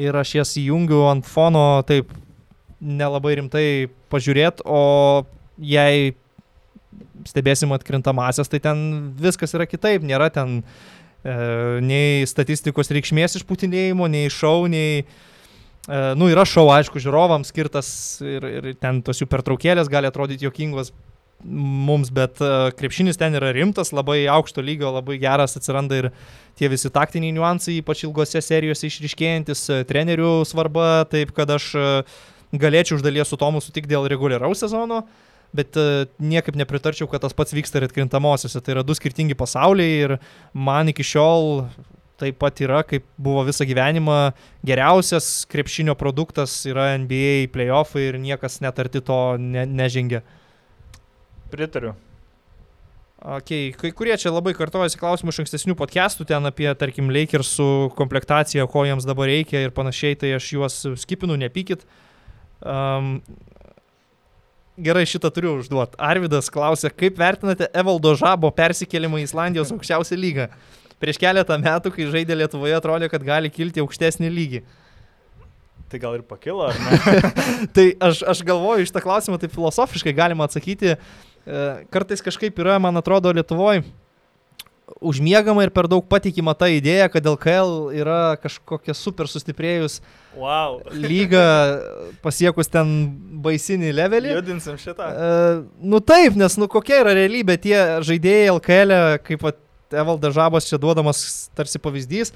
[0.00, 2.16] ir aš jas įjungiu ant fono, taip
[2.84, 3.66] nelabai rimtai
[4.12, 5.24] pažiūrėti, o
[5.58, 6.12] jei
[7.26, 8.78] stebėsim atkrintamasias, tai ten
[9.18, 10.64] viskas yra kitaip, nėra ten e,
[11.82, 15.04] nei statistikos reikšmės išputinėjimo, nei šau, nei...
[15.04, 17.88] E, nu, yra šau, aišku, žiūrovams skirtas
[18.24, 20.92] ir, ir ten tos jų pertraukėlės gali atrodyti jokingos
[21.44, 26.10] mums, bet e, krepšinis ten yra rimtas, labai aukšto lygio, labai geras, atsiranda ir
[26.58, 31.86] tie visi taktiniai niuansai, ypač ilgose serijose išriškėjantis, e, trenerių svarba, taip kad aš e,
[32.60, 35.02] galėčiau iš dalies su Tomu sutikti dėl reguliaraus sezono,
[35.54, 38.62] bet uh, niekaip nepritarčiau, kad tas pats vyksta ir atkrintamosiose.
[38.62, 40.16] Tai yra du skirtingi pasauliai ir
[40.52, 41.68] man iki šiol
[42.20, 44.32] taip pat yra, kaip buvo visą gyvenimą,
[44.66, 50.22] geriausias krepšinio produktas yra NBA playoffai ir niekas netarti to ne, nežengia.
[51.50, 51.94] Pritariu.
[53.24, 53.72] Okay.
[53.72, 58.84] Kai kurie čia labai kartojasi klausimų iš ankstesnių podcastų, ten apie, tarkim, Lakersų komplektaciją, ko
[58.84, 61.86] jiems dabar reikia ir panašiai, tai aš juos skipinu, nepykit.
[61.86, 62.13] Uh,
[62.62, 63.16] Um,
[64.80, 65.98] gerai šitą turiu užduoti.
[66.02, 70.48] Arvidas klausė, kaip vertinate Evaldo Žabo persikėlimą į Islandijos aukščiausią lygą?
[71.02, 74.62] Prieš keletą metų, kai žaidė Lietuvoje, atrodė, kad gali kilti aukštesnį lygį.
[75.92, 77.18] Tai gal ir pakilo, ar ne?
[77.76, 80.94] tai aš, aš galvoju, iš tą klausimą taip filosofiškai galima atsakyti.
[80.94, 83.84] E, kartais kažkaip yra, man atrodo, Lietuvoje
[85.00, 90.00] užmiegama ir per daug patikima ta idėja, kad LKL yra kažkokia super sustiprėjus
[90.38, 90.78] wow.
[90.94, 91.44] lyga
[92.24, 92.94] pasiekus ten
[93.44, 94.32] baisinį levelį.
[94.38, 95.10] Judinsim šitą.
[95.10, 99.46] Uh, nu taip, nes nu kokia yra realybė, tie žaidėjai LKL, e, kaip
[99.94, 101.20] Evaldas Žabas čia duodamas
[101.54, 102.32] tarsi pavyzdys,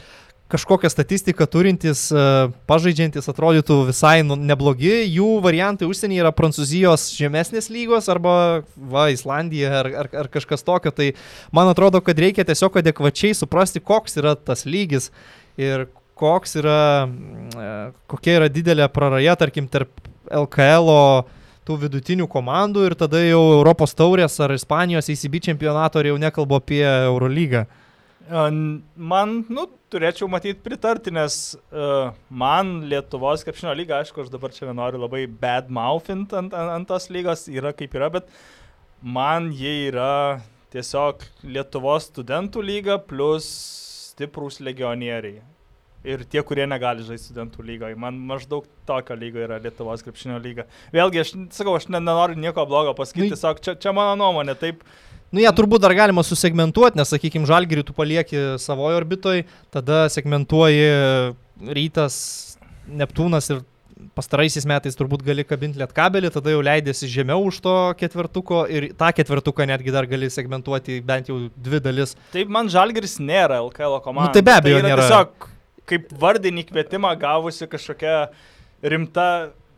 [0.49, 7.69] kažkokią statistiką turintys, e, pažaidžiantys atrodytų visai nu, neblogi, jų variantai užsienyje yra Prancūzijos žemesnės
[7.73, 10.93] lygos arba va, Islandija ar, ar, ar kažkas tokio.
[10.95, 11.11] Tai
[11.53, 15.11] man atrodo, kad reikia tiesiog adekvačiai suprasti, koks yra tas lygis
[15.61, 15.89] ir
[16.19, 17.73] koks yra, e,
[18.11, 19.93] kokia yra didelė praraja, tarkim, tarp
[20.33, 20.89] LKL
[21.69, 26.57] tų vidutinių komandų ir tada jau Europos taurės ar Ispanijos ACB čempionato ir jau nekalbu
[26.57, 27.67] apie Eurolygą.
[28.29, 34.69] Man, nu, turėčiau matyti pritarti, nes uh, man Lietuvos krepšinio lyga, aišku, aš dabar čia
[34.69, 38.29] nenoriu labai bad mouthint ant, ant, ant tos lygos, yra kaip yra, bet
[39.01, 40.41] man jie yra
[40.75, 43.49] tiesiog Lietuvos studentų lyga plus
[44.11, 45.41] stiprūs legionieriai.
[46.09, 47.97] Ir tie, kurie negali žaisti studentų lygoje.
[47.99, 50.69] Man maždaug tokio lygo yra Lietuvos krepšinio lyga.
[50.95, 54.55] Vėlgi, aš sakau, aš nenoriu nieko blogo pasakyti, nu, tiesiog čia, čia mano nuomonė.
[54.61, 59.43] Taip, uh, Nu, jie turbūt dar galima susegmentuoti, nes, sakykime, žalgirį tu palieki savojo orbitoj,
[59.75, 60.87] tada segmentuoji
[61.77, 62.21] rytas,
[62.89, 63.59] Neptūnas ir
[64.17, 69.11] pastaraisiais metais turbūt gali kabinti lietkabelį, tada jau leidėsi žemiau už to ketvertuko ir tą
[69.17, 72.15] ketvertuką netgi dar gali segmentuoti bent jau dvi dalis.
[72.33, 74.31] Taip, man žalgiris nėra LKL komanda.
[74.31, 75.05] Nu, tai be abejo, tai nėra.
[75.05, 75.49] Tiesiog
[75.89, 78.29] kaip vardinį kvietimą gavusi kažkokia
[78.85, 79.29] rimta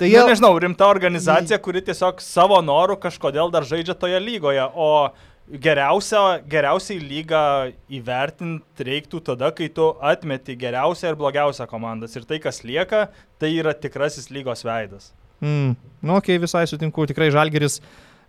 [0.01, 0.16] Tai jie...
[0.16, 5.11] nu, nežinau, rimta organizacija, kuri tiesiog savo norų kažkodėl dar žaidžia toje lygoje, o
[5.51, 7.44] geriausia, geriausiai lygą
[7.90, 12.14] įvertinti reiktų tada, kai tu atmeti geriausią ir blogiausią komandas.
[12.16, 13.09] Ir tai, kas lieka,
[13.40, 15.11] tai yra tikrasis lygos veidas.
[15.40, 15.74] Mm.
[16.03, 17.80] Nu, okei, okay, visai sutinku, tikrai Žalgeris,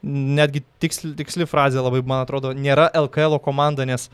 [0.01, 4.09] netgi tiksli, tiksli frazė labai, man atrodo, nėra LKL komanda, nes...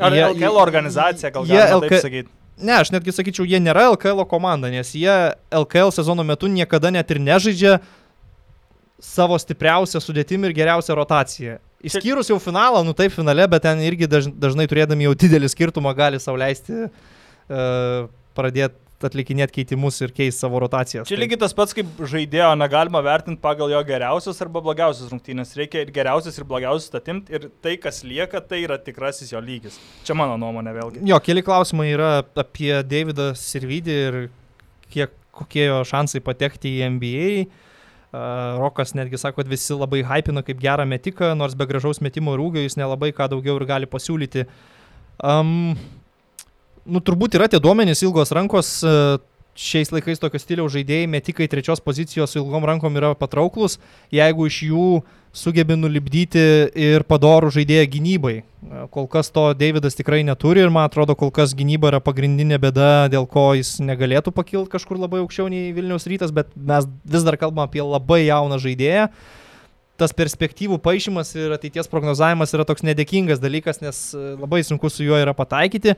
[0.00, 1.88] Ar jie, LKL organizacija, gal galima LK...
[1.88, 2.34] taip sakyti?
[2.58, 5.14] Ne, aš netgi sakyčiau, jie nėra LKL komanda, nes jie
[5.54, 7.78] LKL sezono metu niekada net ir nežaidžia
[9.02, 11.58] savo stipriausią sudėtimį ir geriausią rotaciją.
[11.86, 16.18] Išskyrus jau finalą, nu taip finale, bet ten irgi dažnai turėdami jau didelį skirtumą gali
[16.18, 16.88] sauliaisti uh,
[17.46, 17.60] e,
[18.34, 21.06] pradėti atlikinėti keitimus ir keisti savo rotacijas.
[21.06, 21.20] Čia tai...
[21.22, 25.54] lygiai tas pats kaip žaidėjo, negalima vertinti pagal jo geriausias arba blogiausias rungtynės.
[25.58, 29.78] Reikia ir geriausias, ir blogiausias atimti ir tai, kas lieka, tai yra tikrasis jo lygis.
[30.08, 31.04] Čia mano nuomonė vėlgi.
[31.06, 34.20] Jo, keli klausimai yra apie Davidą Sirvidį ir
[34.90, 37.30] kiek, kokie jo šansai patekti į NBA.
[38.12, 42.40] Rokas netgi sako, kad visi labai hypina kaip gerą metiką, nors be gražaus metimo ir
[42.40, 44.46] ūgio jis nelabai ką daugiau ir gali pasiūlyti.
[45.20, 45.74] Um,
[46.88, 48.78] nu, turbūt yra tie duomenys ilgos rankos,
[49.58, 53.78] šiais laikais tokio stiliaus žaidėjai metikai trečios pozicijos su ilgom rankom yra patrauklus,
[54.14, 54.90] jeigu iš jų
[55.34, 56.44] sugebi nulibdyti
[56.78, 58.36] ir padorų žaidėją gynybai.
[58.94, 63.08] Kol kas to Davidas tikrai neturi ir man atrodo, kol kas gynyba yra pagrindinė bėda,
[63.12, 67.38] dėl ko jis negalėtų pakilti kažkur labai aukščiau nei Vilniaus rytas, bet mes vis dar
[67.40, 69.10] kalbame apie labai jauną žaidėją.
[69.98, 75.18] Tas perspektyvų paaišymas ir ateities prognozavimas yra toks nedėkingas dalykas, nes labai sunku su juo
[75.18, 75.96] yra pataikyti.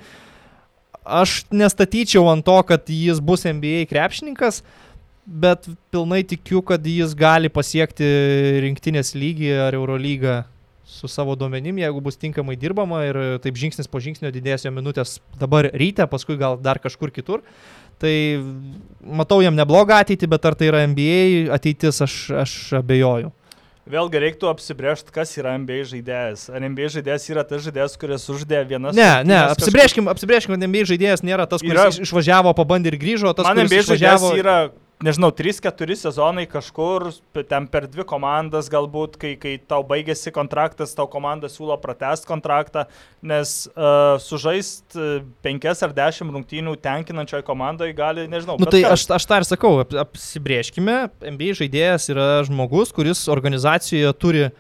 [1.11, 4.63] Aš nestatyčiau ant to, kad jis bus NBA krepšininkas,
[5.27, 8.07] bet pilnai tikiu, kad jis gali pasiekti
[8.63, 10.41] rinktinės lygį ar Eurolygą
[10.91, 15.19] su savo duomenim, jeigu bus tinkamai dirbama ir taip žingsnis po žingsnio didės jo minutės
[15.39, 17.45] dabar ryte, paskui gal dar kažkur kitur.
[18.01, 18.15] Tai
[19.05, 23.31] matau jam neblogą ateitį, bet ar tai yra NBA ateitis, aš, aš abejoju.
[23.89, 26.49] Vėlgi reiktų apsibriežti, kas yra NBA žaidėjas.
[26.53, 28.95] Ar NBA žaidėjas yra tas žaidėjas, kuris uždė vienas...
[28.95, 32.05] Ne, ne, apsibriežkim, apsibriežkim, kad NBA žaidėjas nėra tas, kuris yra...
[32.05, 34.35] išvažiavo, pabandė ir grįžo, tas, Man kuris NBA išvažiavo...
[34.39, 34.59] yra
[35.05, 37.09] nežinau, 3-4 sezonai kažkur,
[37.49, 42.87] ten per dvi komandas galbūt, kai, kai tau baigėsi kontraktas, tau komanda siūlo pratest kontraktą,
[43.25, 44.99] nes uh, sužaist
[45.47, 48.59] 5 ar 10 rungtynių tenkinančioje komandoje gali, nežinau.
[48.61, 50.99] Nu, tai aš, aš tą ir sakau, ap, apsibrieškime,
[51.37, 54.51] NBA žaidėjas yra žmogus, kuris organizacijoje turi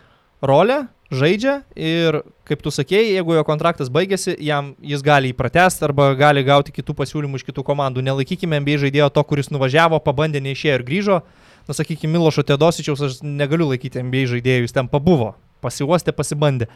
[0.40, 5.84] rolę, žaidžia ir, kaip tu sakėjai, jeigu jo kontraktas baigėsi, jam jis gali jį pratesti
[5.86, 8.04] arba gali gauti kitų pasiūlymų iš kitų komandų.
[8.06, 11.20] Nelaikykime NBA žaidėjo to, kuris nuvažiavo, pabandė, neišėjo ir grįžo.
[11.68, 16.70] Na, sakykime, Milošo Tedosičiaus aš negaliu laikyti NBA žaidėjų, jis ten pabuvo, pasiuostė, pasibandė.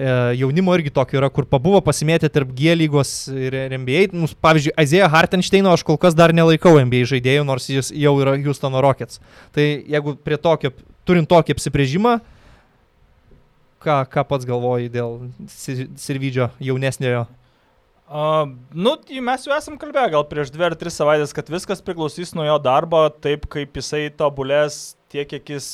[0.00, 0.06] E,
[0.38, 4.10] jaunimo irgi tokio yra, kur pabuvo pasimėtė tarp G lygos ir NBA.
[4.16, 8.36] Nu, pavyzdžiui, Azija Hartensteino aš kol kas dar nelaikau NBA žaidėjų, nors jis jau yra
[8.40, 9.20] Houstono Rockets.
[9.56, 10.72] Tai jeigu prie tokio
[11.08, 12.20] turint tokį apsibrėžimą,
[13.82, 15.18] ką, ką pats galvoji dėl
[15.50, 17.26] Sirvidžio jaunesniojo?
[18.10, 21.82] Uh, nu, tai mes jau esam kalbėję gal prieš dvi ar tris savaitės, kad viskas
[21.86, 25.68] priklausys nuo jo darbo, taip kaip jisai tobulės, tiek kiek jis,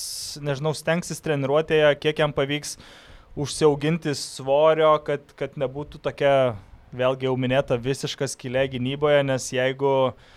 [0.45, 2.77] nežinau, stengsis treniruotėje, kiek jam pavyks
[3.41, 6.35] užsiauginti svorio, kad, kad nebūtų tokia,
[6.97, 10.36] vėlgi jau minėta, visiška skylė gynyboje, nes jeigu uh,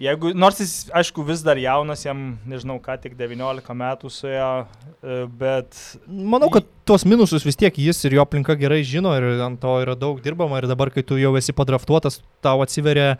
[0.00, 4.48] Jeigu, nors jis, aišku, vis dar jaunas, jam, nežinau, ką tik 19 metų suėjo,
[5.04, 5.76] e, bet...
[6.08, 9.76] Manau, kad tuos minususus vis tiek jis ir jo aplinka gerai žino ir ant to
[9.84, 13.18] yra daug dirbama ir dabar, kai tu jau esi padraftuotas, tau atsiveria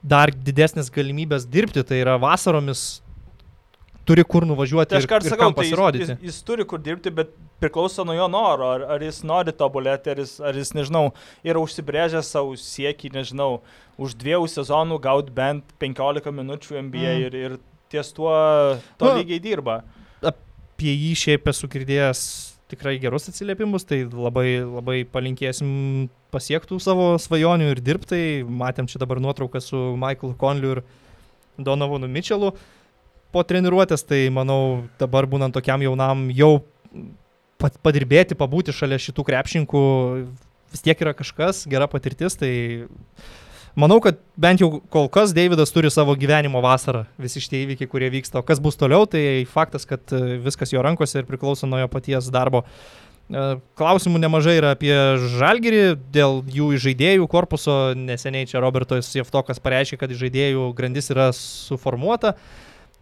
[0.00, 3.03] dar didesnės galimybės dirbti, tai yra vasaromis
[4.08, 4.92] turi kur nuvažiuoti.
[4.92, 7.32] Tai aš kartą sakau, tai jis, jis, jis turi kur dirbti, bet
[7.62, 11.04] priklauso nuo jo noro, ar, ar jis nori tobulėti, ar jis, ar jis, nežinau,
[11.46, 13.50] yra užsibrėžęs savo siekį, nežinau,
[14.00, 17.22] už dviejų sezonų gauti bent 15 minučių NBA mm.
[17.28, 17.56] ir, ir
[17.92, 18.32] ties tuo
[18.98, 19.82] to nu, lygiai dirba.
[20.24, 22.24] Apie jį šiaip esu girdėjęs
[22.72, 28.22] tikrai gerus atsiliepimus, tai labai, labai palinkėsim pasiektų savo svajonių ir dirbtai.
[28.42, 30.82] Matėm čia dabar nuotrauką su Michaelu Conliu ir
[31.54, 32.54] Donovanu Mitchellu
[33.34, 36.56] po treniruotės, tai manau dabar būnant tokiam jaunam jau
[37.58, 39.82] padirbėti, pabūti šalia šitų krepšininkų
[40.74, 42.50] vis tiek yra kažkas, gera patirtis, tai
[43.78, 48.10] manau, kad bent jau kol kas Davidas turi savo gyvenimo vasarą, visi šitie įvykiai, kurie
[48.14, 51.80] vyksta, o kas bus toliau, tai faktas, kad e, viskas jo rankose ir priklauso nuo
[51.82, 52.64] jo paties darbo.
[53.30, 53.46] E,
[53.78, 54.94] klausimų nemažai yra apie
[55.38, 62.34] Žalgirį, dėl jų žaidėjų korpuso, neseniai čia Robertas Jeftokas pareiškė, kad žaidėjų grandis yra suformuota.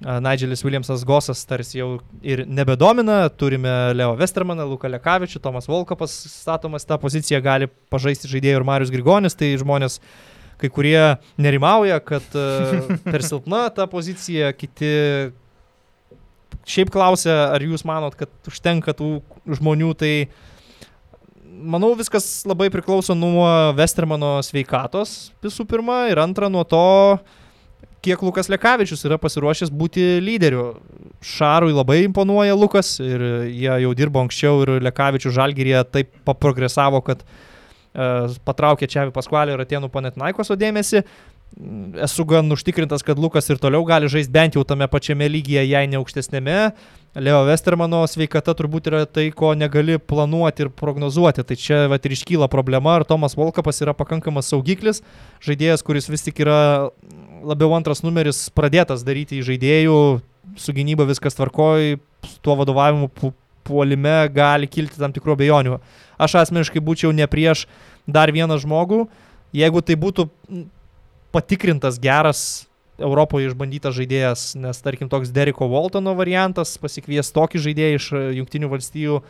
[0.03, 1.89] Nigelis Williamsas Gosas tarsi jau
[2.27, 6.87] ir nebedomina, turime Leo Westermaną, Luką Lekavičių, Tomas Volkapas statomas.
[6.89, 10.01] Tą poziciją, gali pažaisti žaidėjų ir Marius Grigonis, tai žmonės
[10.63, 10.99] kai kurie
[11.43, 12.27] nerimauja, kad
[13.13, 14.93] per silpna ta pozicija, kiti
[16.69, 19.17] šiaip klausia, ar jūs manot, kad užtenka tų
[19.59, 20.15] žmonių, tai
[21.63, 23.47] manau viskas labai priklauso nuo
[23.79, 26.87] Westermano sveikatos visų pirma ir antra nuo to,
[28.03, 30.73] kiek Lukas Lekavičius yra pasiruošęs būti lyderiu.
[31.23, 37.23] Šarui labai imponuoja Lukas ir jie jau dirbo anksčiau ir Lekavičius Žalgirėje taip paprogresavo, kad
[37.23, 41.05] uh, patraukė Čiavi Paskvalį ir Atenų Panetnaikoso dėmesį.
[42.01, 45.91] Esu gan užtikrintas, kad Lukas ir toliau gali žaisti bent jau tame pačiame lygyje, jei
[45.91, 46.57] ne aukštesnėme.
[47.21, 51.45] Leo Westermano sveikata turbūt yra tai, ko negali planuoti ir prognozuoti.
[51.45, 55.03] Tai čia vat, ir iškyla problema, ar Tomas Volkapas yra pakankamas saugiklis,
[55.45, 56.81] žaidėjas, kuris vis tik yra
[57.43, 59.99] labiau antras numeris pradėtas daryti į žaidėjų,
[60.59, 61.97] su gynyba viskas tvarkoj,
[62.45, 63.11] tuo vadovavimu
[63.67, 65.79] puolime gali kilti tam tikrų abejonių.
[66.23, 67.67] Aš asmeniškai būčiau ne prieš
[68.07, 69.07] dar vieną žmogų,
[69.55, 70.29] jeigu tai būtų
[71.33, 72.67] patikrintas geras
[73.03, 79.21] Europoje išbandytas žaidėjas, nes tarkim toks Deriko Waltono variantas, pasikvies tokį žaidėją iš Junktinių valstijų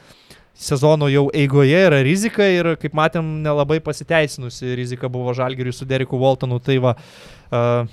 [0.52, 6.20] sezono jau eigoje yra rizika ir kaip matėm nelabai pasiteisinusi rizika buvo Žalgiriui su Deriku
[6.20, 6.60] Waltonu.
[6.60, 7.86] Tai va, uh,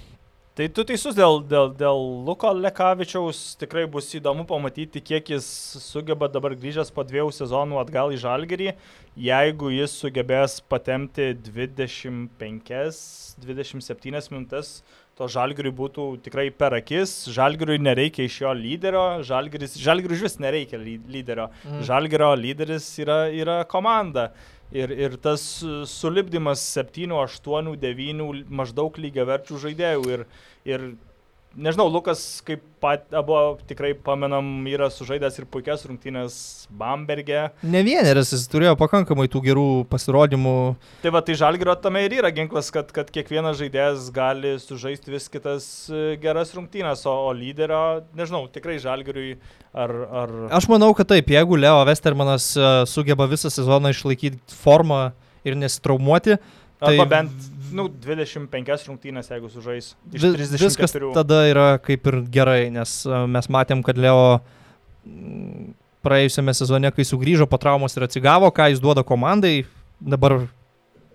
[0.59, 5.45] Tai tu teisus dėl, dėl, dėl Luko Lekavičiaus, tikrai bus įdomu pamatyti, kiek jis
[5.79, 8.75] sugeba dabar grįžęs po dviejų sezonų atgal į Žalgirį,
[9.23, 14.83] jeigu jis sugebės patemti 25-27 minutės,
[15.15, 21.47] to Žalgiriui būtų tikrai per akis, Žalgiriui nereikia iš jo lyderio, iš vis nereikia lyderio,
[21.63, 21.87] mm.
[21.87, 24.35] Žalgirio lyderis yra, yra komanda.
[24.69, 25.41] Ir, ir tas
[25.89, 30.03] sulibdymas 7, 8, 9 maždaug lygiaverčių žaidėjų.
[30.13, 30.25] Ir,
[30.69, 30.83] ir
[31.57, 33.35] nežinau, Lukas, kaip pat abu
[33.67, 36.35] tikrai pamenam, yra sužaidęs ir puikias rungtynės
[36.69, 37.47] Bamberge.
[37.63, 40.55] Ne vieneris, jis turėjo pakankamai tų gerų pasirodymų.
[41.03, 45.27] Tai va, tai Žalgirio tame ir yra ginklas, kad, kad kiekvienas žaidėjas gali sužaisti vis
[45.31, 49.33] kitas e, geras rungtynės, o, o lyderio, nežinau, tikrai Žalgiriui
[49.73, 50.37] ar, ar...
[50.61, 55.09] Aš manau, kad taip, jeigu Leo Westermanas e, sugeba visą sezoną išlaikyti formą
[55.47, 56.37] ir nesitraumuoti,
[56.79, 59.93] Tai Arba bent nu, 25 rungtynės, jeigu sužais.
[60.13, 60.61] Iš 34.
[60.63, 64.39] Viskas tada yra kaip ir gerai, nes e, mes matėm, kad Leo
[66.05, 69.63] praėjusiame sezone, kai sugrįžo po traumos ir atsigavo, ką jis duoda komandai,
[69.99, 70.41] dabar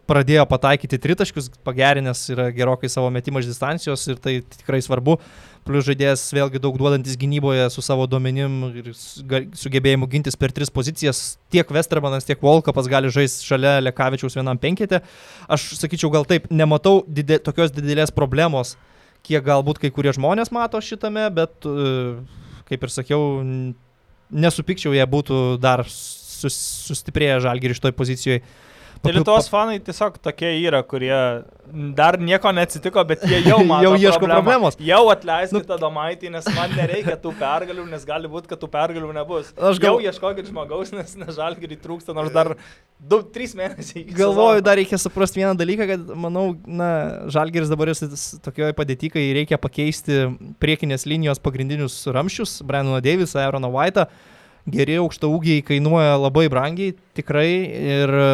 [0.08, 5.16] pradėjo pataikyti tritaškius, pagerinęs yra gerokai savo metimą iš distancijos ir tai tikrai svarbu.
[5.64, 11.22] Plius žaidėjas vėlgi daug duodantis gynyboje su savo duomenim ir sugebėjimu gintis per tris pozicijas.
[11.52, 15.00] Tiek Westermanas, tiek Volkapas gali žaisti šalia Lekavičiaus vienam penketė.
[15.48, 18.74] Aš sakyčiau, gal taip, nematau didė, tokios didelės problemos,
[19.24, 22.18] kiek galbūt kai kurie žmonės mato šitame, bet, e,
[22.68, 23.24] kaip ir sakiau,
[24.34, 28.42] nesupikčiau, jie būtų dar sus, sustiprėję žalgirį iš toj pozicijoje
[29.04, 31.16] Tai Lietuvos fanai tiesiog tokie yra, kurie
[31.96, 33.84] dar nieko neatsitiko, bet jie jau mato.
[33.84, 34.38] jau ieško problemą.
[34.38, 34.78] problemos.
[34.80, 39.12] Jau atleiskite nu, Domaitį, nes man nereikia tų pergalių, nes gali būti, kad tų pergalių
[39.16, 39.52] nebus.
[39.56, 39.98] Aš gal...
[39.98, 42.54] Jau ieškokit žmogaus, nes nežalgiriai trūksta, nors dar
[43.04, 44.04] 2-3 mėnesiai.
[44.08, 44.66] Galvoju, sezono.
[44.68, 46.90] dar reikia suprasti vieną dalyką, kad, manau, na,
[47.34, 48.12] Žalgeris dabar yra
[48.44, 50.22] tokioje padėtyje, kai reikia pakeisti
[50.62, 54.08] priekinės linijos pagrindinius ramščius, Brennaną Davisą, Aaroną White'ą.
[54.64, 57.48] Geri aukšta ūgiai kainuoja labai brangiai, tikrai.
[57.98, 58.28] Ir e,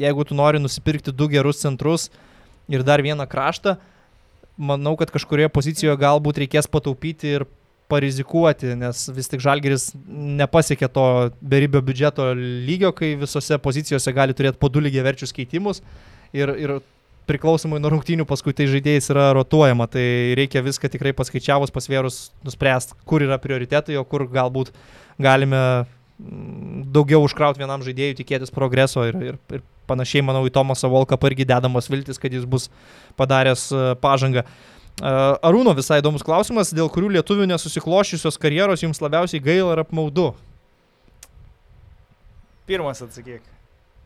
[0.00, 2.08] jeigu tu nori nusipirkti du gerus centrus
[2.72, 3.76] ir dar vieną kraštą,
[4.56, 7.44] manau, kad kažkurioje pozicijoje galbūt reikės pataupyti ir
[7.92, 9.92] parizikuoti, nes vis tik Žalgeris
[10.40, 11.06] nepasiekė to
[11.38, 15.84] beribio biudžeto lygio, kai visose pozicijose gali turėti po du lygiai verčius keitimus
[16.34, 16.78] ir, ir
[17.26, 20.06] priklausomai nuo rungtynių paskui tai žaidėjais yra rotuojama, tai
[20.38, 24.72] reikia viską tikrai paskaičiavus, pasvėrus, nuspręsti, kur yra prioritetai, o kur galbūt
[25.22, 30.90] galime mm, daugiau užkrauti vienam žaidėjui, tikėtis progreso ir, ir, ir panašiai, manau, į Tomasą
[30.92, 32.68] Volką irgi dedamos viltis, kad jis bus
[33.18, 34.44] padaręs e, pažangą.
[34.46, 35.14] E,
[35.46, 40.32] Arūno visai įdomus klausimas, dėl kurių lietuvių nesusikloščiusios karjeros jums labiausiai gaila ir apmaudu.
[42.66, 43.44] Pirmas atsakyk.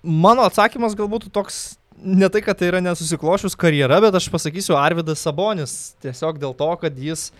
[0.05, 5.22] Mano atsakymas galbūt toks, ne tai, kad tai yra nesusiklošius karjera, bet aš pasakysiu Arvidas
[5.24, 5.94] Sabonis.
[6.03, 7.30] Tiesiog dėl to, kad jis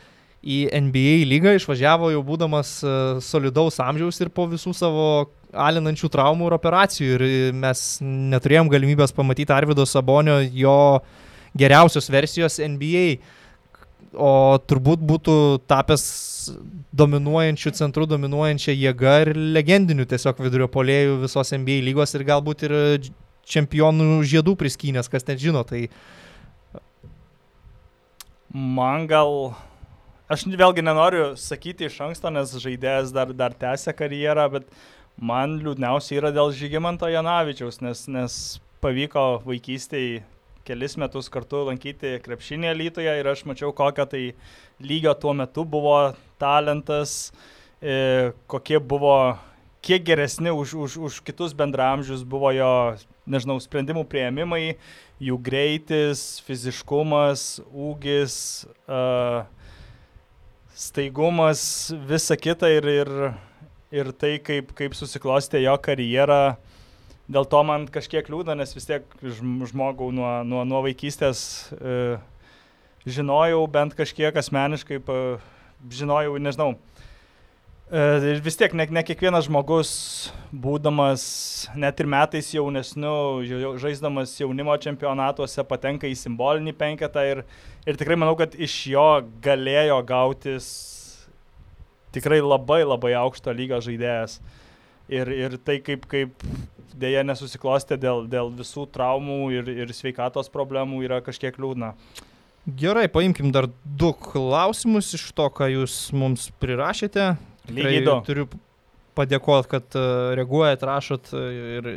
[0.41, 2.93] į NBA lygą išvažiavo jau būdamas e,
[3.25, 5.07] solidaus amžiaus ir po visų savo
[5.53, 7.11] alinančių traumų ir operacijų.
[7.17, 10.79] Ir e, mes neturėjom galimybės pamatyti Arvido Sabonio jo
[11.59, 13.21] geriausios versijos NBA.
[14.11, 15.35] O turbūt būtų
[15.71, 16.05] tapęs
[16.97, 22.75] dominuojančių centrų, dominuojančią jėgą ir legendinių tiesiog vidurio polėjų visos NBA lygos ir galbūt ir
[23.51, 25.65] čempionų žiedų priskynės, kas net žino.
[25.67, 25.89] Tai
[28.51, 29.55] Man gal...
[30.31, 34.67] Aš vėlgi nenoriu sakyti iš anksto, nes žaidėjas dar, dar tęsia karjerą, bet
[35.19, 38.37] man liūdniausia yra dėl Žygimanto Janavičiaus, nes, nes
[38.83, 40.23] pavyko vaikystėje
[40.67, 44.23] kelis metus kartu lankyti krepšinį Lytoje ir aš mačiau, kokią tai
[44.83, 45.97] lygio tuo metu buvo
[46.39, 47.33] talentas,
[47.83, 49.37] e, kokie buvo,
[49.83, 52.75] kiek geresni už, už, už kitus bendramžius buvo jo,
[53.31, 54.77] nežinau, sprendimų prieimimai,
[55.23, 58.37] jų greitis, fiziškumas, ūgis,
[58.89, 59.47] uh,
[60.81, 63.11] staigumas, visa kita ir, ir,
[63.93, 66.57] ir tai, kaip, kaip susiklostė jo karjera.
[67.31, 71.43] Dėl to man kažkiek liūdna, nes vis tiek žm- žmogau nuo, nuo, nuo vaikystės
[71.77, 72.17] e,
[73.07, 75.19] žinojau bent kažkiek asmeniškai, pa,
[75.95, 76.73] žinojau, nežinau.
[77.91, 78.03] E,
[78.37, 79.89] ir vis tiek ne, ne kiekvienas žmogus,
[80.55, 81.25] būdamas
[81.75, 87.43] net ir metais jaunesniu, jau- žaisdamas jaunimo čempionatuose, patenka į simbolinį penketą ir,
[87.83, 89.09] ir tikrai manau, kad iš jo
[89.43, 90.71] galėjo gautis
[92.15, 94.39] tikrai labai labai aukšto lygio žaidėjas.
[95.11, 96.47] Ir, ir tai kaip, kaip
[96.95, 101.97] dėja nesusiklostė dėl, dėl visų traumų ir, ir sveikatos problemų yra kažkiek liūdna.
[102.67, 107.33] gerai, paimkim dar du klausimus iš to, ką jūs mums prirašėte.
[107.77, 108.17] Lygiai du.
[108.27, 108.47] Turiu
[109.19, 110.05] padėkoti, kad e,
[110.39, 111.47] reaguojat, rašot e,
[111.79, 111.91] ir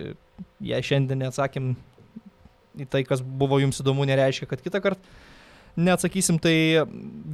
[0.63, 1.73] jei šiandien neatsakym
[2.79, 5.13] į tai, kas buvo jums įdomu, nereiškia, kad kitą kartą
[5.77, 6.39] neatsakysim.
[6.41, 6.55] Tai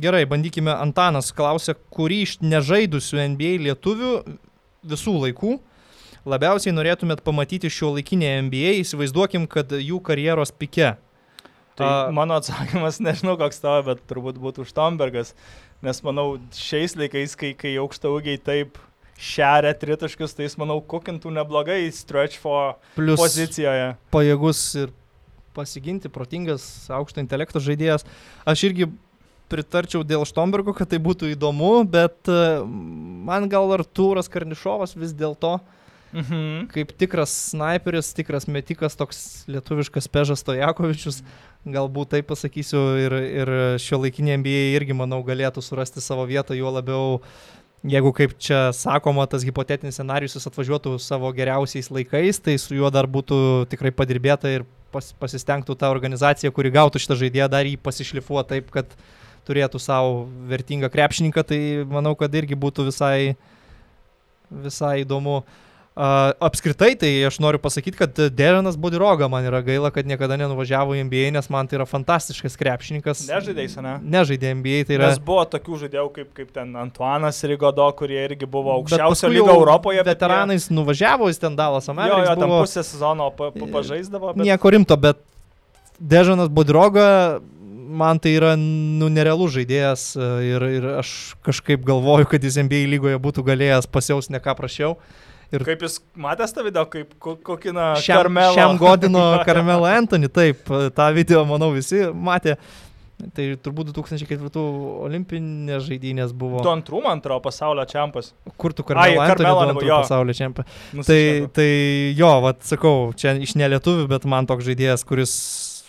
[0.03, 0.71] gerai, bandykime.
[0.71, 4.13] Antanas klausė, kurį iš nežaidusių NBA lietuvių
[4.89, 5.57] visų laikų
[6.29, 10.93] labiausiai norėtumėt pamatyti šio laikinėje NBA, įsivaizduokim, kad jų karjeros pike.
[11.79, 15.33] Tai A- mano atsakymas, nežinau koks tavo, bet turbūt būtų Štombergas.
[15.85, 18.79] Nes manau, šiais laikais, kai, kai aukšta ūgiai taip
[19.19, 23.93] šeria tritaškius, tai jis, manau, kukintų neblogai stretch for Plus pozicijoje.
[24.11, 24.91] pajėgus ir
[25.55, 26.63] pasiginti, protingas,
[26.93, 28.05] aukšto intelekto žaidėjas.
[28.47, 28.89] Aš irgi
[29.49, 32.61] pritarčiau dėl Štombergo, kad tai būtų įdomu, bet e,
[33.25, 35.57] man gal Artūras Karnišovas vis dėlto
[36.09, 36.65] Mhm.
[36.73, 41.21] kaip tikras sniperis, tikras metikas, toks lietuviškas Pežas Stojakovičius,
[41.69, 43.51] galbūt taip pasakysiu, ir, ir
[43.81, 47.19] šio laikinė NBA irgi, manau, galėtų surasti savo vietą, juo labiau,
[47.85, 52.89] jeigu, kaip čia sakoma, tas hipotetinis scenarius jis atvažiuotų savo geriausiais laikais, tai su juo
[52.89, 57.77] dar būtų tikrai padirbėta ir pas, pasistengtų tą organizaciją, kuri gautų šitą žaidėją, dar jį
[57.85, 58.97] pasišlifuoti taip, kad
[59.45, 63.35] turėtų savo vertingą krepšininką, tai manau, kad irgi būtų visai,
[64.49, 65.41] visai įdomu.
[65.43, 65.65] Uh,
[65.99, 71.01] apskritai, tai aš noriu pasakyti, kad Derenas Bodiroga man yra gaila, kad niekada nenuvažiavo į
[71.09, 73.25] NBA, nes man tai yra fantastiškas krepšininkas.
[73.27, 73.95] Nežaidėjai, ne?
[74.15, 75.09] Nežaidė NBA, tai yra...
[75.11, 79.99] Nes buvo tokių žaidėjų kaip, kaip ten Antuanas Rigodo, kurie irgi buvo aukščiausio lygio Europoje.
[79.99, 82.29] bet jie- Veteranais nuvažiavo, jis ten Dalas Jo, Amerikas.
[82.29, 85.19] jo, tam buvo pusę sezono pa, pa, pažaisdavo, bet Nieko rimto, bet
[85.99, 87.39] Dežanas Bodiroga
[87.89, 92.85] man tai yra nu, nerealus žaidėjas e, ir, ir aš kažkaip galvoju, kad jis NBA
[92.93, 94.95] lygoje būtų galėjęs pasiaus ne ką prašiau.
[95.55, 97.87] Ir kaip jūs matęs tą video, kaip kokį na...
[97.97, 98.53] Šiam, Karmelo.
[98.57, 102.57] šiam godino Karmelo Anthony, taip, tą video, manau, visi matė.
[103.35, 104.61] Tai turbūt 2004
[105.03, 106.61] olimpinės žaidynės buvo.
[106.63, 108.29] Tu antrų, man atrodo, pasaulio čempas.
[108.61, 109.97] Kur tu Karmelo Anthony, jo.
[110.05, 110.69] pasaulio čempas.
[111.09, 111.19] Tai,
[111.57, 111.67] tai
[112.15, 115.33] jo, vad sakau, čia iš nelietuvių, bet man toks žaidėjas, kuris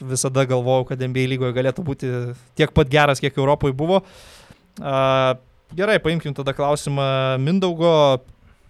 [0.01, 2.11] visada galvojau, kad NBA lygoje galėtų būti
[2.59, 4.01] tiek pat geras, kiek Europoje buvo.
[4.81, 5.37] Uh,
[5.77, 7.07] gerai, paimkim tada klausimą
[7.43, 7.93] Mindaugo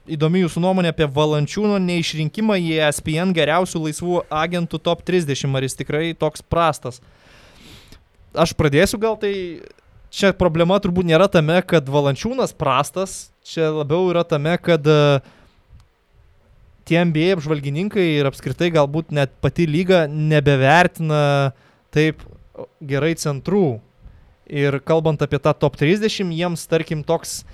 [0.09, 5.77] įdomi jūsų nuomonė apie Valančiūno neišrinkimą į ESPN geriausių laisvų agentų top 30, ar jis
[5.79, 7.01] tikrai toks prastas.
[8.33, 9.35] Aš pradėsiu gal tai,
[10.15, 15.19] čia problema turbūt nėra tame, kad Valančiūnas prastas, čia labiau yra tame, kad uh,
[16.91, 21.53] tie NBA apžvalgininkai ir apskritai galbūt net pati lyga nebevertina
[21.95, 22.25] taip
[22.83, 23.79] gerai centrų.
[24.51, 27.45] Ir kalbant apie tą top 30, jiems tarkim toks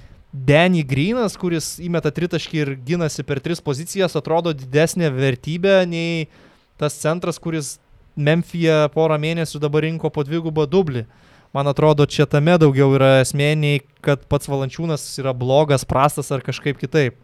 [0.45, 6.27] Danny Greenas, kuris įmeta tritaškį ir ginasi per tris pozicijas, atrodo didesnė vertybė nei
[6.77, 7.77] tas centras, kuris
[8.17, 11.05] Memphije porą mėnesių dabar rinko po dvigubą dublį.
[11.57, 16.45] Man atrodo, čia tame daugiau yra esmė, nei kad pats Valančiūnas yra blogas, prastas ar
[16.45, 17.17] kažkaip kitaip.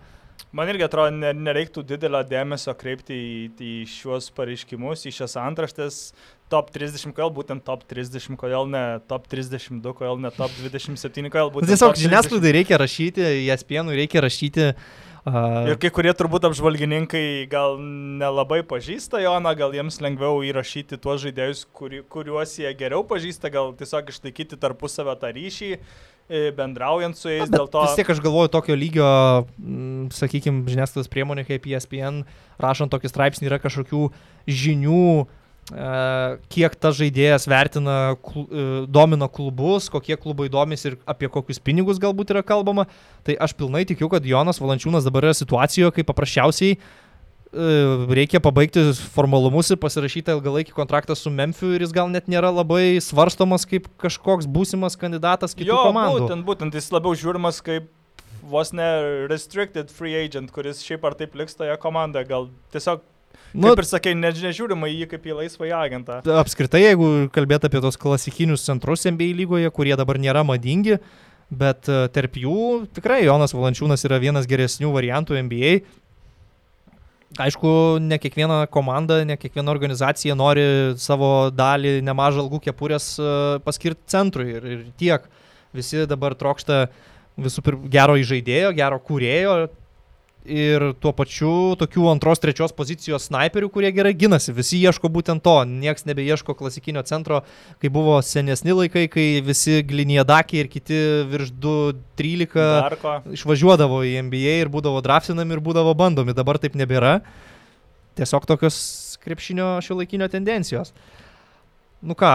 [0.52, 6.00] Man irgi atrodo, nereiktų didelio dėmesio kreipti į, į šiuos pareiškimus, į šias antraštės
[6.52, 11.54] top 30, kodėl būtent top 30, kodėl ne top 32, kodėl ne top 27, kodėl
[11.54, 11.72] būtent.
[11.72, 14.68] Tiesiog žiniasklaidai reikia rašyti, ESPN reikia rašyti.
[14.72, 15.10] Uh...
[15.22, 21.60] Ir kai kurie turbūt apžvalgininkai gal nelabai pažįsta Joną, gal jiems lengviau įrašyti tuos žaidėjus,
[21.70, 27.46] kuri, kuriuos jie geriau pažįsta, gal tiesiog išlaikyti tarpusavę tą ryšį e, bendraujant su jais.
[27.54, 27.84] Dėl to...
[27.86, 29.12] Vis tiek aš galvoju tokio lygio,
[30.18, 32.24] sakykime, žiniasklaidos priemonė kaip ESPN,
[32.58, 34.08] rašant tokį straipsnį yra kažkokių
[34.50, 35.06] žinių,
[35.70, 42.34] kiek tas žaidėjas vertina, e, domino klubus, kokie klubai domisi ir apie kokius pinigus galbūt
[42.34, 42.88] yra kalbama.
[43.22, 46.80] Tai aš pilnai tikiu, kad Jonas Valančiūnas dabar yra situacijoje, kai paprasčiausiai e,
[48.10, 48.84] reikia pabaigti
[49.14, 53.86] formalumus ir pasirašyti ilgalaikį kontraktą su Memphis ir jis gal net nėra labai svarstomas kaip
[54.02, 56.26] kažkoks būsimas kandidatas kitų jo, komandų.
[56.26, 57.86] Būtent, būtent jis labiau žiūrimas kaip
[58.42, 58.90] vos ne
[59.30, 62.26] restricted free agent, kuris šiaip ar taip liks toje komandoje.
[62.28, 63.06] Gal tiesiog
[63.52, 66.20] Nu, kaip ir sakai, ne, nežiūrima į jį kaip į laisvą agentą.
[66.40, 70.98] Apskritai, jeigu kalbėt apie tos klasikinius centrus NBA lygoje, kurie dabar nėra madingi,
[71.52, 75.74] bet e, tarp jų tikrai Jonas Valančiūnas yra vienas geresnių variantų NBA.
[77.40, 77.68] Aišku,
[78.04, 80.64] ne kiekviena komanda, ne kiekviena organizacija nori
[81.00, 83.30] savo dalį nemažą algų kepurės e,
[83.64, 85.24] paskirti centrui ir, ir tiek.
[85.72, 86.86] Visi dabar trokšta
[87.40, 89.54] visų pirma gero įžaidėjo, gero kūrėjo,
[90.48, 94.54] ir tuo pačiu tokių antros, trečios pozicijos snaiperių, kurie gerai ginasi.
[94.54, 97.42] Visi ieško būtent to, nieks nebeieško klasikinio centro,
[97.82, 104.72] kai buvo senesni laikai, kai visi Gliniedakė ir kiti virš 2.13 išvažiuodavo į NBA ir
[104.72, 106.34] būdavo draftinami ir būdavo bandomi.
[106.34, 107.20] Dabar taip nebėra.
[108.18, 108.76] Tiesiog tokios
[109.22, 110.92] krepšinio šio laikinio tendencijos.
[112.02, 112.28] Nu ką,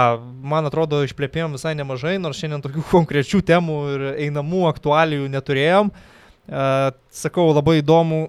[0.48, 5.92] man atrodo, išplėpėjom visai nemažai, nors šiandien tokių konkrečių temų ir einamų aktualijų neturėjom.
[5.92, 6.14] Uh,
[6.48, 8.22] Sakau, labai įdomu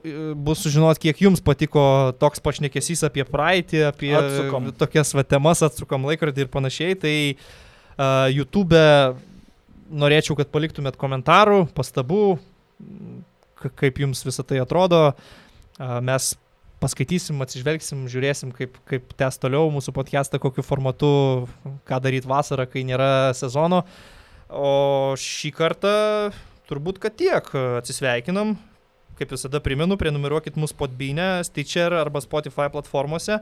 [0.43, 1.83] bus sužinoti, kiek jums patiko
[2.19, 4.73] toks pašnekesys apie praeitį, apie atsukom.
[4.75, 6.97] tokias va temas, atsukam laikrodį ir panašiai.
[6.99, 8.83] Tai uh, YouTube
[9.89, 12.25] norėčiau, kad paliktumėt komentarų, pastabų,
[13.79, 15.13] kaip jums visą tai atrodo.
[15.79, 16.33] Uh, mes
[16.83, 21.09] paskaitysim, atsižvelgsim, žiūrėsim, kaip, kaip tęs toliau mūsų podcastą, kokiu formatu,
[21.87, 23.85] ką daryti vasarą, kai nėra sezono.
[24.51, 25.97] O šį kartą
[26.69, 27.49] turbūt, kad tiek.
[27.81, 28.57] Atsisveikinam.
[29.19, 33.41] Kaip visada primenu, prenumeruokit mus Podbynę, Stitcher arba Spotify platformose,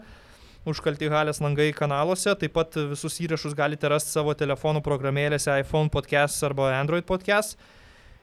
[0.65, 2.33] užkalti Halės langai kanaluose.
[2.41, 7.59] Taip pat visus įrašus galite rasti savo telefonų programėlėse iPhone podcast arba Android podcast.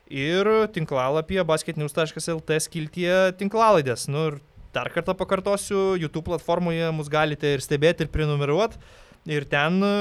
[0.10, 4.08] Ir tinklalapyje basketnews.lt skiltyje tinklalaidės.
[4.10, 4.42] Nu ir
[4.74, 8.82] dar kartą pakartosiu, YouTube platformoje mus galite ir stebėti, ir prenumeruoti.
[9.24, 9.92] Ir ten e,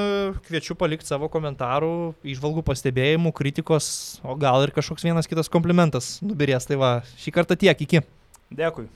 [0.49, 3.87] kviečiu palikti savo komentarų, išvalgų pastebėjimų, kritikos,
[4.27, 6.67] o gal ir kažkoks vienas kitas komplimentas nubirės.
[6.67, 6.91] Tai va,
[7.23, 8.03] šį kartą tiek, iki.
[8.51, 8.89] Dėkui.